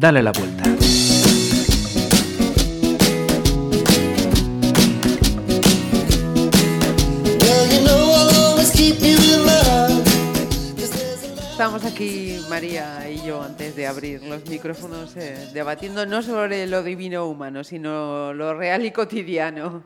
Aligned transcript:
Dale 0.00 0.22
la 0.22 0.32
vuelta. 0.32 0.64
Estamos 11.50 11.84
aquí, 11.84 12.38
María 12.48 13.10
y 13.10 13.26
yo, 13.26 13.42
antes 13.42 13.76
de 13.76 13.86
abrir 13.86 14.22
los 14.22 14.48
micrófonos, 14.48 15.14
eh, 15.18 15.50
debatiendo 15.52 16.06
no 16.06 16.22
sobre 16.22 16.66
lo 16.66 16.82
divino 16.82 17.26
humano, 17.26 17.62
sino 17.62 18.32
lo 18.32 18.54
real 18.54 18.86
y 18.86 18.92
cotidiano. 18.92 19.84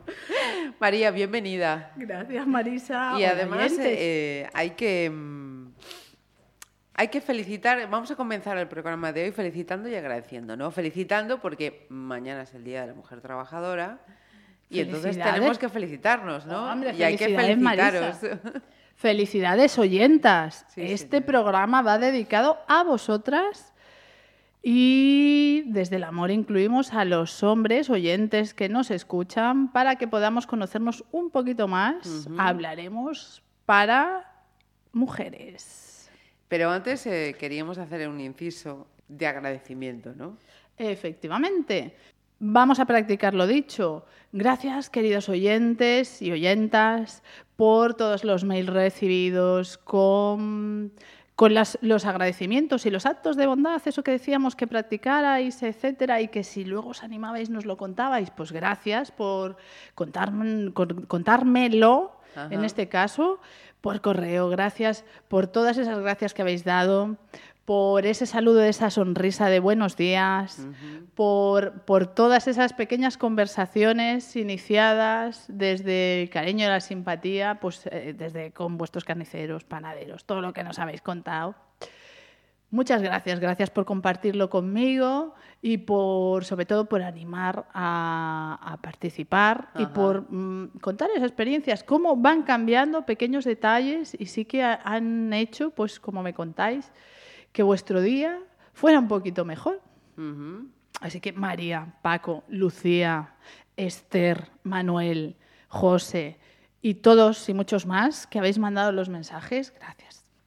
María, 0.79 1.11
bienvenida. 1.11 1.91
Gracias, 1.97 2.47
Marisa. 2.47 3.19
Y 3.19 3.25
además 3.25 3.73
eh, 3.79 4.47
hay 4.53 4.69
que... 4.71 5.11
hay 6.97 7.09
que 7.09 7.19
felicitar, 7.19 7.89
vamos 7.89 8.09
a 8.11 8.15
comenzar 8.15 8.57
el 8.57 8.67
programa 8.67 9.11
de 9.11 9.25
hoy 9.25 9.31
felicitando 9.31 9.89
y 9.89 9.95
agradeciendo, 9.95 10.55
¿no? 10.55 10.71
Felicitando 10.71 11.41
porque 11.41 11.85
mañana 11.89 12.43
es 12.43 12.53
el 12.53 12.63
Día 12.63 12.81
de 12.81 12.87
la 12.87 12.93
Mujer 12.93 13.19
Trabajadora 13.19 13.99
y 14.69 14.79
entonces 14.79 15.17
tenemos 15.17 15.57
que 15.57 15.67
felicitarnos, 15.67 16.45
¿no? 16.45 16.71
Hombre, 16.71 16.95
y 16.95 17.03
hay 17.03 17.17
que 17.17 17.35
felicitaros. 17.35 18.23
Marisa. 18.23 18.39
Felicidades, 18.95 19.77
oyentas. 19.77 20.65
Sí, 20.69 20.83
este 20.83 21.17
sí. 21.17 21.23
programa 21.23 21.81
va 21.81 21.97
dedicado 21.97 22.59
a 22.65 22.83
vosotras 22.83 23.73
y 24.63 25.63
desde 25.67 25.97
el 25.97 26.05
amor 26.05 26.31
incluimos 26.31 26.93
a 26.93 27.03
los 27.03 27.43
hombres 27.43 27.89
oyentes 27.89 28.53
que 28.53 28.69
nos 28.69 28.89
escuchan 28.89 29.69
para 29.73 29.97
que 29.97 30.07
podamos 30.07 30.47
conocernos 30.47 31.03
un 31.11 31.29
poquito 31.29 31.67
más. 31.67 32.29
Hablaremos 32.37 33.43
para 33.65 34.31
mujeres. 34.93 35.84
Pero 36.47 36.69
antes 36.69 37.05
eh, 37.07 37.35
queríamos 37.39 37.77
hacer 37.77 38.07
un 38.07 38.19
inciso 38.21 38.87
de 39.07 39.27
agradecimiento, 39.27 40.13
¿no? 40.15 40.37
Efectivamente. 40.77 41.95
Vamos 42.39 42.79
a 42.79 42.85
practicar 42.85 43.33
lo 43.33 43.47
dicho. 43.47 44.05
Gracias, 44.31 44.89
queridos 44.89 45.29
oyentes 45.29 46.21
y 46.21 46.31
oyentas, 46.31 47.23
por 47.55 47.93
todos 47.93 48.23
los 48.25 48.43
mails 48.43 48.69
recibidos, 48.69 49.77
con, 49.77 50.91
con 51.35 51.53
las- 51.53 51.77
los 51.81 52.05
agradecimientos 52.05 52.85
y 52.85 52.91
los 52.91 53.05
actos 53.05 53.37
de 53.37 53.47
bondad, 53.47 53.81
eso 53.85 54.03
que 54.03 54.11
decíamos 54.11 54.55
que 54.57 54.67
practicarais, 54.67 55.63
etcétera, 55.63 56.19
y 56.21 56.27
que 56.27 56.43
si 56.43 56.65
luego 56.65 56.89
os 56.89 57.03
animabais 57.03 57.49
nos 57.49 57.65
lo 57.65 57.77
contabais, 57.77 58.29
pues 58.31 58.51
gracias 58.51 59.11
por 59.11 59.55
contarme- 59.95 60.73
con- 60.73 61.05
contármelo, 61.05 62.19
Ajá. 62.35 62.53
en 62.53 62.65
este 62.65 62.89
caso, 62.89 63.39
por 63.85 64.01
correo. 64.01 64.49
Gracias 64.49 65.05
por 65.27 65.45
todas 65.45 65.77
esas 65.77 65.99
gracias 65.99 66.33
que 66.33 66.41
habéis 66.41 66.63
dado, 66.63 67.17
por 67.65 68.07
ese 68.07 68.25
saludo, 68.25 68.63
esa 68.63 68.89
sonrisa 68.89 69.47
de 69.47 69.59
buenos 69.59 69.95
días, 69.95 70.67
por, 71.13 71.81
por 71.81 72.07
todas 72.07 72.47
esas 72.47 72.73
pequeñas 72.73 73.19
conversaciones 73.19 74.35
iniciadas 74.35 75.45
desde 75.49 76.23
el 76.23 76.31
cariño 76.31 76.65
y 76.65 76.69
la 76.69 76.79
simpatía, 76.79 77.59
pues 77.61 77.87
eh, 77.91 78.15
desde 78.17 78.49
con 78.53 78.79
vuestros 78.79 79.03
carniceros, 79.03 79.65
panaderos, 79.65 80.25
todo 80.25 80.41
lo 80.41 80.51
que 80.51 80.63
nos 80.63 80.79
habéis 80.79 81.03
contado. 81.03 81.53
Muchas 82.75 83.01
gracias, 83.01 83.39
gracias 83.39 83.69
por 83.69 83.85
compartirlo 83.85 84.49
conmigo 84.49 85.33
y 85.61 85.77
por, 85.77 86.43
sobre 86.43 86.65
todo, 86.65 86.85
por 86.89 87.01
animar 87.01 87.65
a, 87.73 88.59
a 88.61 88.77
participar 88.81 89.69
y 89.77 89.85
por 89.85 90.29
mm, 90.29 90.79
contar 90.81 91.09
esas 91.11 91.23
experiencias, 91.23 91.83
cómo 91.85 92.17
van 92.17 92.43
cambiando 92.43 93.05
pequeños 93.05 93.45
detalles 93.45 94.15
y 94.19 94.25
sí 94.25 94.43
que 94.43 94.61
ha- 94.61 94.81
han 94.83 95.31
hecho, 95.31 95.69
pues 95.71 95.99
como 96.01 96.21
me 96.21 96.33
contáis, 96.33 96.91
que 97.53 97.63
vuestro 97.63 98.01
día 98.01 98.37
fuera 98.73 98.99
un 98.99 99.07
poquito 99.07 99.45
mejor. 99.45 99.79
Así 101.01 101.21
que 101.21 101.31
María, 101.31 101.95
Paco, 102.01 102.43
Lucía, 102.49 103.35
Esther, 103.77 104.49
Manuel, 104.63 105.35
José 105.69 106.37
y 106.81 106.95
todos 106.95 107.47
y 107.49 107.53
muchos 107.53 107.85
más 107.85 108.27
que 108.27 108.39
habéis 108.39 108.59
mandado 108.59 108.91
los 108.91 109.07
mensajes, 109.09 109.73
gracias. 109.79 110.04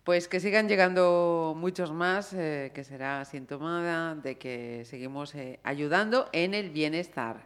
Pues 0.09 0.27
que 0.27 0.41
sigan 0.41 0.69
llegando 0.69 1.55
muchos 1.55 1.93
más, 1.93 2.33
eh, 2.33 2.73
que 2.75 2.83
será 2.83 3.27
síntoma 3.27 4.15
de 4.15 4.39
que 4.39 4.87
seguimos 4.87 5.35
eh, 5.35 5.61
ayudando 5.63 6.31
en 6.33 6.55
el 6.55 6.71
bienestar. 6.71 7.43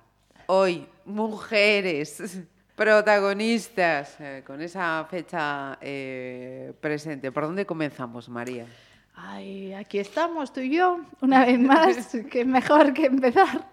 Hoy, 0.47 0.87
mujeres 1.05 2.39
protagonistas, 2.77 4.15
eh, 4.21 4.45
con 4.47 4.63
esa 4.63 5.05
fecha 5.11 5.77
presente. 6.81 7.33
¿Por 7.33 7.43
dónde 7.47 7.67
comenzamos, 7.67 8.29
María? 8.29 8.65
Ay, 9.17 9.75
aquí 9.75 9.99
estamos 9.99 10.53
tú 10.53 10.61
y 10.61 10.77
yo, 10.77 11.01
una 11.21 11.45
vez 11.45 11.59
más, 11.59 12.17
que 12.31 12.45
mejor 12.45 12.95
que 12.95 13.07
empezar. 13.07 13.69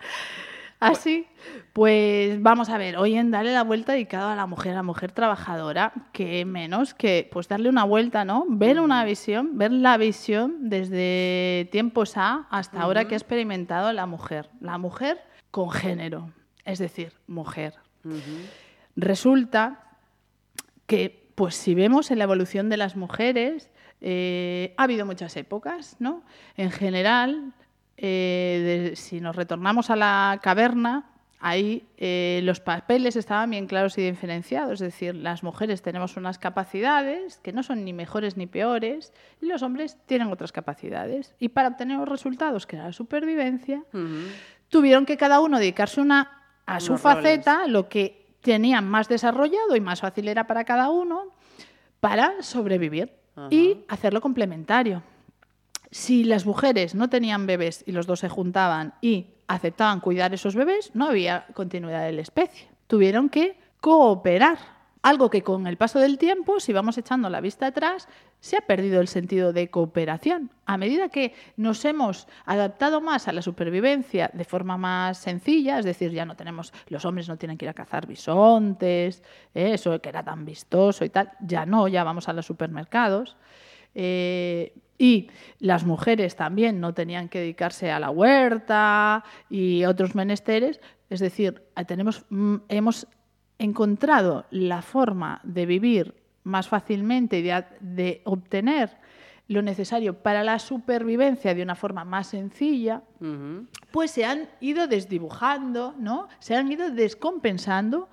Así, 0.81 1.27
pues 1.73 2.41
vamos 2.41 2.69
a 2.69 2.77
ver, 2.77 2.97
hoy 2.97 3.15
en 3.15 3.31
Darle 3.31 3.51
la 3.51 3.63
Vuelta 3.63 3.91
dedicado 3.91 4.29
a 4.29 4.35
la 4.35 4.45
mujer, 4.45 4.71
a 4.71 4.75
la 4.75 4.83
mujer 4.83 5.11
trabajadora, 5.11 5.91
que 6.13 6.45
menos 6.45 6.93
que 6.93 7.27
pues 7.29 7.49
darle 7.49 7.67
una 7.67 7.83
vuelta, 7.83 8.23
¿no? 8.23 8.45
Ver 8.47 8.79
una 8.79 9.03
visión, 9.03 9.57
ver 9.57 9.73
la 9.73 9.97
visión 9.97 10.69
desde 10.69 11.67
tiempos 11.73 12.15
A 12.15 12.47
hasta 12.49 12.81
ahora 12.81 13.05
que 13.05 13.15
ha 13.15 13.17
experimentado 13.17 13.91
la 13.91 14.05
mujer. 14.05 14.49
La 14.61 14.77
mujer 14.77 15.21
con 15.51 15.69
género, 15.69 16.31
es 16.63 16.79
decir, 16.79 17.11
mujer. 17.27 17.73
Resulta 18.95 19.83
que, 20.87 21.29
pues 21.35 21.55
si 21.55 21.75
vemos 21.75 22.09
en 22.09 22.19
la 22.19 22.23
evolución 22.23 22.69
de 22.69 22.77
las 22.77 22.95
mujeres, 22.95 23.69
eh, 23.99 24.73
ha 24.77 24.83
habido 24.83 25.05
muchas 25.05 25.35
épocas, 25.35 25.97
¿no? 25.99 26.23
En 26.55 26.71
general, 26.71 27.53
eh, 28.01 28.89
de- 28.89 28.95
si 28.95 29.19
nos 29.21 29.35
retornamos 29.35 29.89
a 29.89 29.95
la 29.95 30.39
caverna, 30.41 31.09
ahí 31.41 31.83
eh, 31.97 32.41
los 32.43 32.59
papeles 32.59 33.15
estaban 33.15 33.49
bien 33.51 33.65
claros 33.67 33.97
y 33.97 34.01
diferenciados, 34.01 34.73
es 34.73 34.79
decir, 34.79 35.15
las 35.15 35.41
mujeres 35.43 35.81
tenemos 35.81 36.17
unas 36.17 36.37
capacidades 36.37 37.37
que 37.39 37.53
no 37.53 37.63
son 37.63 37.85
ni 37.85 37.93
mejores 37.93 38.35
ni 38.37 38.45
peores, 38.47 39.13
y 39.41 39.45
los 39.45 39.61
hombres 39.63 39.97
tienen 40.05 40.27
otras 40.31 40.51
capacidades. 40.51 41.33
Y 41.39 41.49
para 41.49 41.69
obtener 41.69 41.97
los 41.99 42.09
resultados, 42.09 42.65
que 42.67 42.75
era 42.75 42.85
la 42.87 42.93
supervivencia, 42.93 43.83
tuvieron 44.69 45.05
que 45.05 45.17
cada 45.17 45.39
uno 45.39 45.59
dedicarse 45.59 46.01
una, 46.01 46.29
a 46.65 46.79
su 46.79 46.93
roles. 46.97 47.01
faceta, 47.01 47.67
lo 47.67 47.87
que 47.89 48.27
tenían 48.41 48.87
más 48.87 49.07
desarrollado 49.09 49.75
y 49.75 49.81
más 49.81 50.01
fácil 50.01 50.27
era 50.27 50.45
para 50.47 50.63
cada 50.65 50.89
uno, 50.89 51.33
para 51.99 52.41
sobrevivir 52.41 53.11
y 53.49 53.77
hacerlo 53.87 54.19
complementario. 54.21 55.01
Si 55.91 56.23
las 56.23 56.45
mujeres 56.45 56.93
no 56.93 57.09
tenían 57.09 57.47
bebés 57.47 57.83
y 57.87 57.91
los 57.91 58.05
dos 58.05 58.19
se 58.19 58.29
juntaban 58.29 58.93
y 59.01 59.27
aceptaban 59.47 59.99
cuidar 59.99 60.33
esos 60.33 60.55
bebés, 60.55 60.91
no 60.93 61.07
había 61.07 61.47
continuidad 61.53 62.05
de 62.05 62.13
la 62.13 62.21
especie. 62.21 62.69
Tuvieron 62.87 63.29
que 63.29 63.57
cooperar. 63.81 64.79
Algo 65.01 65.29
que 65.29 65.43
con 65.43 65.65
el 65.65 65.77
paso 65.77 65.97
del 65.99 66.17
tiempo, 66.17 66.59
si 66.59 66.73
vamos 66.73 66.97
echando 66.97 67.29
la 67.29 67.39
vista 67.39 67.67
atrás, 67.67 68.09
se 68.41 68.57
ha 68.57 68.61
perdido 68.61 68.99
el 68.99 69.07
sentido 69.07 69.53
de 69.53 69.69
cooperación. 69.69 70.51
A 70.65 70.77
medida 70.77 71.07
que 71.07 71.33
nos 71.55 71.85
hemos 71.85 72.27
adaptado 72.45 72.99
más 72.99 73.29
a 73.29 73.31
la 73.31 73.41
supervivencia 73.41 74.29
de 74.33 74.43
forma 74.43 74.77
más 74.77 75.17
sencilla, 75.17 75.79
es 75.79 75.85
decir, 75.85 76.11
ya 76.11 76.25
no 76.25 76.35
tenemos, 76.35 76.73
los 76.89 77.05
hombres 77.05 77.29
no 77.29 77.37
tienen 77.37 77.57
que 77.57 77.63
ir 77.63 77.69
a 77.69 77.73
cazar 77.73 78.07
bisontes, 78.07 79.23
¿eh? 79.55 79.73
eso 79.73 80.01
que 80.01 80.09
era 80.09 80.21
tan 80.21 80.43
vistoso 80.43 81.05
y 81.05 81.09
tal, 81.09 81.31
ya 81.39 81.65
no, 81.65 81.87
ya 81.87 82.03
vamos 82.03 82.27
a 82.27 82.33
los 82.33 82.45
supermercados. 82.45 83.37
Eh, 83.95 84.73
y 84.99 85.29
las 85.59 85.85
mujeres 85.85 86.35
también 86.35 86.79
no 86.79 86.93
tenían 86.93 87.29
que 87.29 87.39
dedicarse 87.39 87.89
a 87.89 87.99
la 87.99 88.11
huerta 88.11 89.23
y 89.49 89.85
otros 89.85 90.13
menesteres. 90.13 90.81
Es 91.09 91.21
decir, 91.21 91.63
tenemos, 91.87 92.25
mm, 92.29 92.57
hemos 92.67 93.07
encontrado 93.57 94.45
la 94.51 94.81
forma 94.81 95.39
de 95.43 95.65
vivir 95.65 96.13
más 96.43 96.67
fácilmente 96.67 97.39
y 97.39 97.41
de, 97.43 97.63
de 97.79 98.21
obtener 98.25 98.97
lo 99.47 99.61
necesario 99.63 100.13
para 100.13 100.43
la 100.43 100.59
supervivencia 100.59 101.55
de 101.55 101.63
una 101.63 101.75
forma 101.75 102.05
más 102.05 102.27
sencilla, 102.27 103.01
pues 103.91 104.11
se 104.11 104.23
han 104.23 104.47
ido 104.59 104.85
desdibujando, 104.85 105.95
¿no? 105.97 106.27
Se 106.37 106.55
han 106.55 106.71
ido 106.71 106.91
descompensando. 106.91 108.09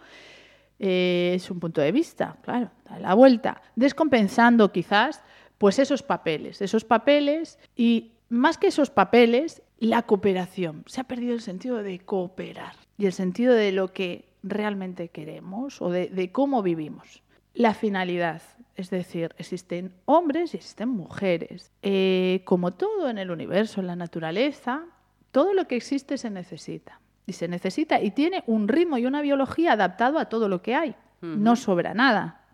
eh, 0.79 1.33
es 1.35 1.51
un 1.51 1.59
punto 1.59 1.81
de 1.81 1.91
vista, 1.93 2.37
claro, 2.43 2.71
da 2.89 2.99
la 2.99 3.15
vuelta, 3.15 3.61
descompensando 3.77 4.73
quizás, 4.73 5.23
pues 5.59 5.79
esos 5.79 6.03
papeles, 6.03 6.61
esos 6.63 6.85
papeles 6.85 7.59
y 7.77 8.13
más 8.29 8.59
que 8.59 8.69
esos 8.69 8.91
papeles, 8.91 9.63
la 9.79 10.03
cooperación. 10.03 10.85
Se 10.87 11.01
ha 11.01 11.05
perdido 11.05 11.35
el 11.35 11.41
sentido 11.41 11.83
de 11.83 11.99
cooperar 12.01 12.75
y 12.99 13.07
el 13.07 13.13
sentido 13.13 13.55
de 13.55 13.73
lo 13.73 13.93
que 13.93 14.29
realmente 14.43 15.09
queremos 15.09 15.81
o 15.83 15.91
de, 15.91 16.09
de 16.09 16.33
cómo 16.33 16.63
vivimos. 16.63 17.23
La 17.55 17.73
finalidad, 17.73 18.43
es 18.75 18.91
decir, 18.91 19.35
existen 19.39 19.95
hombres 20.05 20.53
y 20.53 20.59
existen 20.59 20.91
mujeres. 20.91 21.73
Eh, 21.83 22.43
como 22.45 22.75
todo 22.75 23.09
en 23.09 23.19
el 23.19 23.31
universo, 23.31 23.81
en 23.81 23.87
la 23.87 23.97
naturaleza, 23.97 24.85
todo 25.33 25.55
lo 25.55 25.67
que 25.67 25.77
existe 25.77 26.19
se 26.19 26.31
necesita. 26.31 27.01
Y 27.27 27.33
se 27.33 27.49
necesita 27.49 28.01
y 28.01 28.11
tiene 28.11 28.45
un 28.47 28.69
ritmo 28.69 28.99
y 28.99 29.07
una 29.07 29.23
biología 29.23 29.73
adaptado 29.73 30.19
a 30.19 30.27
todo 30.27 30.49
lo 30.49 30.63
que 30.63 30.75
hay. 30.75 30.95
No 31.23 31.57
sobra 31.57 31.93
nada. 31.93 32.46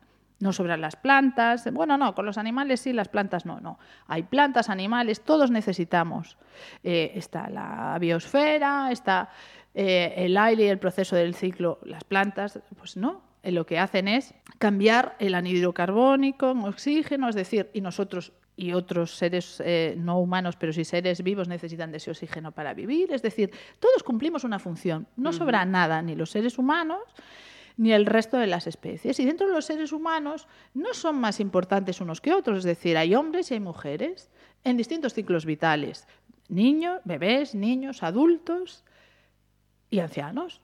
No 0.43 0.53
sobran 0.53 0.81
las 0.81 0.97
plantas. 0.97 1.73
Bueno, 1.73 1.97
no, 1.97 2.17
con 2.17 2.27
los 2.27 2.37
animales 2.37 2.81
sí, 2.81 2.93
las 2.93 3.07
plantas 3.07 3.47
no, 3.47 3.61
no. 3.61 3.79
Hay 4.09 4.25
plantas, 4.25 4.71
animales, 4.71 5.21
todos 5.21 5.53
necesitamos. 5.53 6.37
Eh, 6.83 7.13
está 7.15 7.49
la 7.49 7.97
biosfera, 8.01 8.91
está 8.91 9.31
eh, 9.73 10.13
el 10.17 10.37
aire 10.37 10.65
y 10.65 10.67
el 10.67 10.81
proceso 10.81 11.15
del 11.15 11.37
ciclo, 11.37 11.79
las 11.85 12.03
plantas, 12.03 12.59
pues 12.77 12.97
no. 12.97 13.23
Eh, 13.45 13.53
lo 13.53 13.67
que 13.67 13.79
hacen 13.79 14.09
es 14.09 14.35
cambiar 14.59 15.15
el 15.21 15.37
anhídrido 15.37 15.73
carbónico 15.73 16.51
en 16.51 16.65
oxígeno, 16.65 17.29
es 17.29 17.37
decir, 17.37 17.71
y 17.73 17.81
nosotros 17.81 18.33
y 18.57 18.73
otros 18.73 19.15
seres 19.15 19.63
no 19.97 20.19
humanos, 20.19 20.57
pero 20.57 20.73
sí 20.73 20.85
seres 20.85 21.23
vivos 21.23 21.47
necesitan 21.47 21.93
de 21.93 21.99
ese 21.99 22.11
oxígeno 22.11 22.51
para 22.51 22.75
vivir. 22.75 23.13
Es 23.13 23.23
decir, 23.23 23.53
todos 23.79 24.03
cumplimos 24.03 24.43
una 24.43 24.59
función. 24.59 25.07
No 25.17 25.33
sobra 25.33 25.65
nada, 25.65 26.03
ni 26.03 26.17
los 26.17 26.31
seres 26.31 26.59
humanos, 26.59 27.01
ni 27.77 27.93
el 27.93 28.07
resto 28.07 28.37
de 28.37 28.47
las 28.47 28.67
especies. 28.67 29.19
Y 29.21 29.25
dentro 29.25 29.47
de 29.47 29.55
los 29.55 29.65
seres 29.65 29.93
humanos 29.93 30.47
no 30.75 30.95
son 30.95 31.17
más 31.17 31.41
importantes 31.41 32.01
unos 32.01 32.21
que 32.21 32.35
otros, 32.35 32.59
es 32.59 32.65
decir, 32.65 32.97
hay 32.97 33.15
hombres 33.15 33.51
y 33.51 33.55
hay 33.55 33.61
mujeres 33.61 34.31
en 34.65 34.77
distintos 34.77 35.15
ciclos 35.15 35.45
vitales, 35.45 36.07
niños, 36.49 37.01
bebés, 37.05 37.55
niños, 37.55 38.03
adultos 38.03 38.85
y 39.91 40.01
ancianos. 40.01 40.61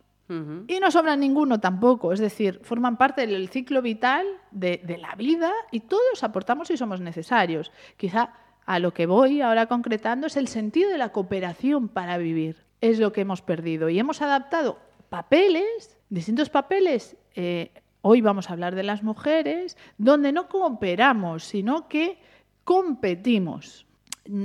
Y 0.67 0.79
no 0.79 0.91
sobra 0.91 1.17
ninguno 1.17 1.59
tampoco, 1.59 2.13
es 2.13 2.21
decir, 2.21 2.61
forman 2.63 2.99
parte 2.99 3.27
del 3.27 3.49
ciclo 3.49 3.81
vital 3.81 4.27
de, 4.51 4.79
de 4.85 4.99
la 4.99 5.15
vida 5.15 5.51
y 5.73 5.81
todos 5.81 6.23
aportamos 6.23 6.71
y 6.71 6.77
somos 6.77 7.01
necesarios. 7.01 7.73
Quizá 7.97 8.35
a 8.67 8.79
lo 8.79 8.93
que 8.93 9.07
voy 9.07 9.41
ahora 9.41 9.65
concretando 9.69 10.27
es 10.27 10.37
el 10.37 10.49
sentido 10.49 10.91
de 10.91 10.99
la 10.99 11.13
cooperación 11.13 11.89
para 11.89 12.19
vivir. 12.19 12.67
Es 12.83 12.99
lo 12.99 13.11
que 13.11 13.23
hemos 13.23 13.41
perdido 13.41 13.89
y 13.89 13.99
hemos 13.99 14.21
adaptado 14.21 14.79
papeles 15.09 15.99
distintos 16.09 16.51
papeles. 16.51 17.17
Eh, 17.35 17.71
hoy 18.03 18.21
vamos 18.21 18.49
a 18.49 18.53
hablar 18.53 18.75
de 18.75 18.83
las 18.83 19.03
mujeres, 19.03 19.77
donde 19.99 20.33
no 20.33 20.49
cooperamos, 20.49 21.45
sino 21.45 21.89
que 21.89 22.19
competimos. 22.65 23.87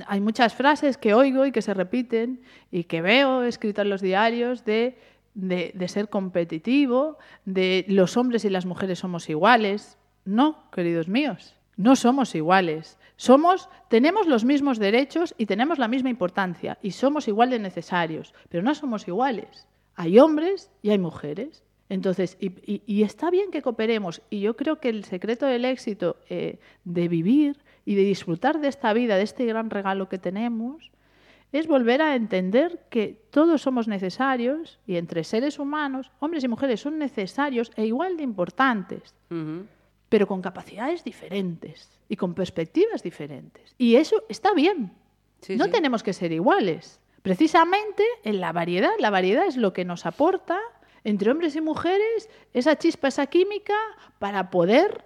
Hay 0.07 0.21
muchas 0.21 0.53
frases 0.53 0.97
que 0.97 1.13
oigo 1.13 1.45
y 1.45 1.51
que 1.51 1.61
se 1.61 1.73
repiten 1.73 2.41
y 2.71 2.85
que 2.85 3.01
veo 3.01 3.43
escritas 3.43 3.83
en 3.83 3.89
los 3.89 4.01
diarios 4.01 4.63
de, 4.63 4.97
de 5.33 5.87
ser 5.87 6.09
competitivo, 6.09 7.17
de 7.45 7.85
los 7.89 8.15
hombres 8.15 8.45
y 8.45 8.49
las 8.49 8.65
mujeres 8.65 8.99
somos 8.99 9.29
iguales. 9.29 9.97
No, 10.23 10.69
queridos 10.71 11.09
míos, 11.09 11.55
no 11.75 11.97
somos 11.97 12.33
iguales. 12.33 12.97
Somos, 13.17 13.69
tenemos 13.89 14.25
los 14.25 14.45
mismos 14.45 14.79
derechos 14.79 15.35
y 15.37 15.45
tenemos 15.45 15.79
la 15.79 15.89
misma 15.89 16.09
importancia 16.09 16.77
y 16.81 16.91
somos 16.91 17.27
igual 17.27 17.49
de 17.49 17.59
necesarios, 17.59 18.33
pero 18.49 18.63
no 18.63 18.73
somos 18.73 19.07
iguales. 19.07 19.67
Hay 19.95 20.19
hombres 20.19 20.71
y 20.81 20.89
hay 20.89 20.97
mujeres. 20.97 21.63
Entonces, 21.89 22.37
y, 22.39 23.03
está 23.03 23.29
bien 23.29 23.51
que 23.51 23.61
cooperemos. 23.61 24.21
Y 24.29 24.39
yo 24.39 24.55
creo 24.55 24.79
que 24.79 24.89
el 24.89 25.03
secreto 25.03 25.45
del 25.45 25.65
éxito 25.65 26.17
eh, 26.29 26.59
de 26.85 27.07
vivir 27.07 27.59
y 27.85 27.95
de 27.95 28.03
disfrutar 28.03 28.59
de 28.59 28.67
esta 28.67 28.93
vida, 28.93 29.15
de 29.17 29.23
este 29.23 29.45
gran 29.45 29.69
regalo 29.69 30.09
que 30.09 30.17
tenemos, 30.17 30.91
es 31.51 31.67
volver 31.67 32.01
a 32.01 32.15
entender 32.15 32.87
que 32.89 33.21
todos 33.29 33.61
somos 33.61 33.87
necesarios 33.87 34.79
y 34.87 34.95
entre 34.95 35.23
seres 35.23 35.59
humanos, 35.59 36.11
hombres 36.19 36.43
y 36.43 36.47
mujeres 36.47 36.81
son 36.81 36.97
necesarios 36.97 37.71
e 37.75 37.85
igual 37.85 38.17
de 38.17 38.23
importantes, 38.23 39.13
pero 40.09 40.25
con 40.25 40.41
capacidades 40.41 41.03
diferentes 41.03 41.91
y 42.09 42.15
con 42.15 42.33
perspectivas 42.33 43.03
diferentes. 43.03 43.75
Y 43.77 43.95
eso 43.95 44.23
está 44.29 44.53
bien. 44.53 44.93
no 45.49 45.69
tenemos 45.69 46.01
que 46.01 46.13
ser 46.13 46.31
iguales. 46.31 46.99
Precisamente 47.23 48.03
en 48.23 48.41
la 48.41 48.51
variedad, 48.51 48.91
la 48.99 49.09
variedad 49.09 49.47
es 49.47 49.55
lo 49.55 49.71
que 49.71 49.85
nos 49.85 50.05
aporta 50.05 50.59
entre 51.05 51.31
hombres 51.31 51.55
y 51.55 51.61
mujeres 51.61 52.29
esa 52.53 52.77
chispa, 52.77 53.07
esa 53.07 53.27
química 53.27 53.73
para 54.19 54.49
poder 54.51 55.05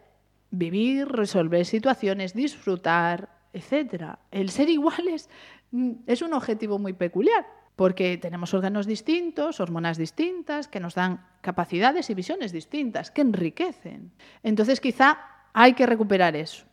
vivir, 0.49 1.07
resolver 1.07 1.65
situaciones, 1.65 2.33
disfrutar, 2.33 3.29
etcétera. 3.53 4.17
El 4.31 4.49
ser 4.49 4.67
iguales 4.69 5.29
mm, 5.71 5.91
es 6.07 6.23
un 6.23 6.33
objetivo 6.33 6.79
muy 6.79 6.93
peculiar, 6.93 7.45
porque 7.75 8.17
tenemos 8.17 8.51
órganos 8.55 8.87
distintos, 8.87 9.59
hormonas 9.59 9.97
distintas, 9.97 10.67
que 10.67 10.79
nos 10.79 10.95
dan 10.95 11.23
capacidades 11.41 12.09
y 12.09 12.15
visiones 12.15 12.51
distintas, 12.51 13.11
que 13.11 13.21
enriquecen. 13.21 14.11
Entonces 14.41 14.81
quizá 14.81 15.19
hay 15.53 15.73
que 15.73 15.85
recuperar 15.85 16.35
eso. 16.35 16.65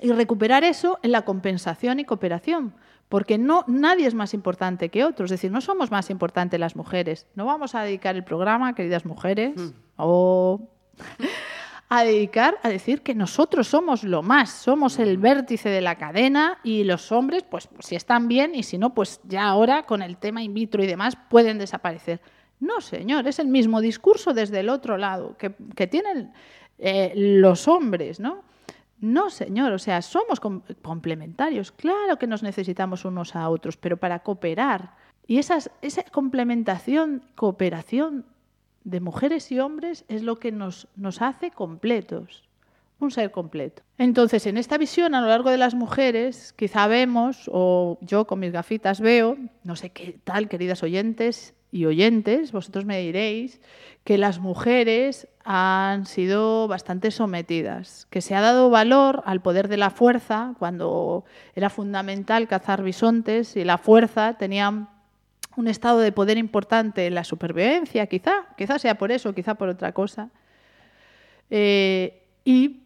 Y 0.00 0.12
recuperar 0.12 0.62
eso 0.62 1.00
en 1.02 1.10
la 1.10 1.22
compensación 1.22 1.98
y 1.98 2.04
cooperación, 2.04 2.74
porque 3.08 3.38
no, 3.38 3.64
nadie 3.66 4.06
es 4.06 4.14
más 4.14 4.34
importante 4.34 4.90
que 4.90 5.04
otro, 5.04 5.24
es 5.24 5.30
decir, 5.30 5.50
no 5.50 5.60
somos 5.60 5.90
más 5.90 6.10
importantes 6.10 6.60
las 6.60 6.76
mujeres. 6.76 7.26
No 7.34 7.46
vamos 7.46 7.74
a 7.74 7.82
dedicar 7.82 8.16
el 8.16 8.24
programa, 8.24 8.74
queridas 8.74 9.06
mujeres, 9.06 9.56
hmm. 9.56 9.70
o 9.96 10.60
a 11.88 12.04
dedicar 12.04 12.58
a 12.62 12.68
decir 12.68 13.02
que 13.02 13.14
nosotros 13.14 13.66
somos 13.68 14.04
lo 14.04 14.22
más, 14.22 14.50
somos 14.50 14.98
el 14.98 15.16
hmm. 15.16 15.22
vértice 15.22 15.70
de 15.70 15.80
la 15.80 15.96
cadena 15.96 16.58
y 16.62 16.84
los 16.84 17.10
hombres, 17.10 17.44
pues 17.44 17.68
si 17.78 17.96
están 17.96 18.28
bien 18.28 18.54
y 18.54 18.62
si 18.62 18.76
no, 18.76 18.92
pues 18.92 19.20
ya 19.24 19.46
ahora 19.46 19.84
con 19.84 20.02
el 20.02 20.18
tema 20.18 20.42
in 20.42 20.52
vitro 20.52 20.82
y 20.84 20.86
demás 20.86 21.16
pueden 21.30 21.58
desaparecer. 21.58 22.20
No, 22.60 22.80
señor, 22.80 23.26
es 23.26 23.38
el 23.38 23.46
mismo 23.46 23.80
discurso 23.80 24.34
desde 24.34 24.60
el 24.60 24.68
otro 24.68 24.98
lado 24.98 25.36
que, 25.38 25.86
tienen 25.86 26.32
eh, 26.78 27.12
los 27.14 27.68
hombres, 27.68 28.18
¿no? 28.20 28.42
No, 29.00 29.30
señor, 29.30 29.72
o 29.72 29.78
sea, 29.78 30.02
somos 30.02 30.40
complementarios. 30.40 31.72
Claro 31.72 32.18
que 32.18 32.26
nos 32.26 32.42
necesitamos 32.42 33.04
unos 33.04 33.36
a 33.36 33.48
otros, 33.48 33.76
pero 33.76 33.96
para 33.96 34.20
cooperar. 34.20 34.94
Y 35.26 35.38
esa 35.38 35.60
complementación, 36.10 37.22
cooperación 37.34 38.24
de 38.84 39.00
mujeres 39.00 39.52
y 39.52 39.60
hombres 39.60 40.04
es 40.08 40.22
lo 40.22 40.36
que 40.36 40.50
nos, 40.50 40.88
nos 40.96 41.20
hace 41.20 41.50
completos, 41.50 42.48
un 42.98 43.10
ser 43.10 43.30
completo. 43.30 43.82
Entonces, 43.98 44.46
en 44.46 44.56
esta 44.56 44.78
visión 44.78 45.14
a 45.14 45.20
lo 45.20 45.28
largo 45.28 45.50
de 45.50 45.58
las 45.58 45.74
mujeres, 45.74 46.52
quizá 46.54 46.86
vemos, 46.86 47.48
o 47.52 47.98
yo 48.00 48.26
con 48.26 48.40
mis 48.40 48.52
gafitas 48.52 49.00
veo, 49.00 49.36
no 49.62 49.76
sé 49.76 49.90
qué 49.90 50.18
tal, 50.24 50.48
queridas 50.48 50.82
oyentes, 50.82 51.54
y 51.70 51.84
oyentes, 51.84 52.52
vosotros 52.52 52.84
me 52.84 52.98
diréis 53.00 53.60
que 54.04 54.16
las 54.16 54.38
mujeres 54.38 55.28
han 55.44 56.06
sido 56.06 56.66
bastante 56.66 57.10
sometidas, 57.10 58.06
que 58.10 58.22
se 58.22 58.34
ha 58.34 58.40
dado 58.40 58.70
valor 58.70 59.22
al 59.26 59.42
poder 59.42 59.68
de 59.68 59.76
la 59.76 59.90
fuerza 59.90 60.54
cuando 60.58 61.24
era 61.54 61.68
fundamental 61.68 62.48
cazar 62.48 62.82
bisontes 62.82 63.56
y 63.56 63.64
la 63.64 63.76
fuerza 63.76 64.38
tenía 64.38 64.88
un 65.56 65.68
estado 65.68 65.98
de 65.98 66.12
poder 66.12 66.38
importante 66.38 67.06
en 67.06 67.14
la 67.14 67.24
supervivencia, 67.24 68.06
quizá, 68.06 68.46
quizá 68.56 68.78
sea 68.78 68.96
por 68.96 69.12
eso, 69.12 69.34
quizá 69.34 69.56
por 69.56 69.68
otra 69.68 69.92
cosa. 69.92 70.30
Eh, 71.50 72.22
y 72.44 72.84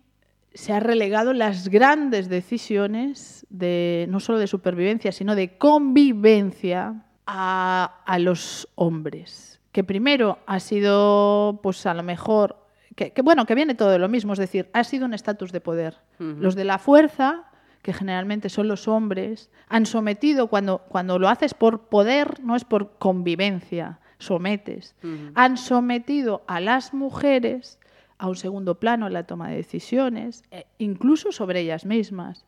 se 0.55 0.73
ha 0.73 0.81
relegado 0.81 1.32
las 1.32 1.69
grandes 1.69 2.28
decisiones 2.28 3.47
de 3.49 4.07
no 4.09 4.21
solo 4.21 4.38
de 4.38 4.47
supervivencia, 4.47 5.12
sino 5.12 5.35
de 5.35 5.57
convivencia 5.57 7.04
a, 7.26 8.17
los 8.19 8.69
hombres, 8.75 9.61
que 9.73 9.85
primero 9.85 10.38
ha 10.47 10.61
sido, 10.61 11.61
pues 11.62 11.87
a 11.87 11.95
lo 11.95 12.02
mejor, 12.02 12.57
que, 12.97 13.12
bueno, 13.23 13.47
que 13.47 13.55
viene 13.55 13.75
todo 13.75 13.91
de 13.91 13.99
lo 13.99 14.09
mismo, 14.09 14.33
es 14.33 14.38
decir, 14.38 14.69
ha 14.73 14.85
sido 14.85 15.07
un 15.07 15.14
estatus 15.14 15.52
de 15.52 15.61
poder. 15.61 15.99
Los 16.19 16.55
de 16.55 16.64
la 16.64 16.79
fuerza, 16.79 17.45
que 17.83 17.93
generalmente 17.93 18.49
son 18.49 18.69
los 18.69 18.87
hombres, 18.87 19.50
han 19.69 19.87
sometido, 19.87 20.47
cuando, 20.47 20.79
cuando 20.88 21.19
lo 21.19 21.29
haces 21.29 21.55
por 21.55 21.88
poder, 21.88 22.41
no 22.43 22.55
es 22.55 22.64
por 22.64 22.99
convivencia, 22.99 23.99
sometes, 24.19 24.95
han 25.35 25.57
sometido 25.57 26.43
a 26.47 26.61
las 26.61 26.95
mujeres 26.95 27.79
a 28.19 28.29
un 28.29 28.37
segundo 28.37 28.76
plano 28.76 29.09
en 29.09 29.14
la 29.14 29.25
toma 29.25 29.49
de 29.49 29.57
decisiones, 29.57 30.45
e 30.52 30.64
incluso 30.79 31.33
sobre 31.33 31.59
ellas 31.59 31.85
mismas. 31.85 32.45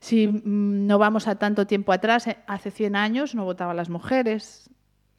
Si 0.00 0.26
mm, 0.28 0.86
no 0.86 0.98
vamos 0.98 1.28
a 1.28 1.36
tanto 1.36 1.66
tiempo 1.66 1.92
atrás, 1.92 2.26
eh, 2.26 2.38
hace 2.46 2.70
100 2.70 2.96
años 2.96 3.34
no 3.34 3.44
votaban 3.44 3.76
las 3.76 3.88
mujeres. 3.88 4.70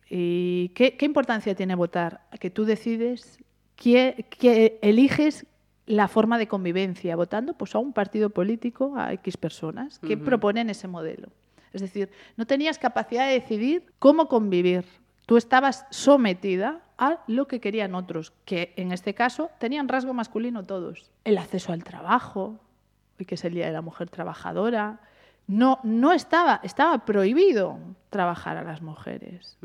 ¿Y 0.10 0.70
qué, 0.70 0.98
importancia 1.02 1.56
tiene 1.56 1.76
votar? 1.76 2.22
Que 2.40 2.50
tú 2.50 2.66
decides, 2.66 3.40
que, 3.76 4.80
eliges 4.82 5.46
la 5.86 6.08
forma 6.08 6.38
de 6.38 6.48
convivencia, 6.48 7.16
votando 7.16 7.54
pues, 7.54 7.76
a 7.76 7.80
un 7.80 7.94
partido 7.94 8.30
político, 8.32 8.94
a 8.98 9.14
X 9.14 9.38
personas, 9.38 10.00
que 10.00 10.18
proponen 10.18 10.70
ese 10.70 10.88
modelo. 10.88 11.30
Es 11.74 11.82
decir, 11.82 12.10
no 12.36 12.46
tenías 12.46 12.80
capacidad 12.80 13.28
de 13.28 13.34
decidir 13.34 13.86
cómo 14.00 14.28
convivir. 14.28 14.86
Tú 15.26 15.38
estabas 15.38 15.86
sometida 15.92 16.82
a 16.98 17.24
lo 17.28 17.48
que 17.48 17.60
querían 17.60 17.94
otros, 17.94 18.34
que 18.46 18.74
en 18.76 18.92
este 18.92 19.14
caso 19.14 19.52
tenían 19.60 19.88
rasgo 19.88 20.14
masculino 20.14 20.64
todos. 20.64 21.12
El 21.24 21.38
acceso 21.38 21.72
al 21.72 21.84
trabajo, 21.84 22.60
hoy 23.20 23.26
que 23.26 23.36
es 23.36 23.46
el 23.46 23.54
Día 23.54 23.66
de 23.66 23.74
la 23.74 23.82
Mujer 23.82 24.10
Trabajadora, 24.10 25.00
no, 25.48 25.80
no 25.84 26.14
estaba, 26.14 26.60
estaba 26.64 27.06
prohibido 27.06 27.80
trabajar 28.10 28.58
a 28.58 28.64
las 28.64 28.82
mujeres. 28.82 29.58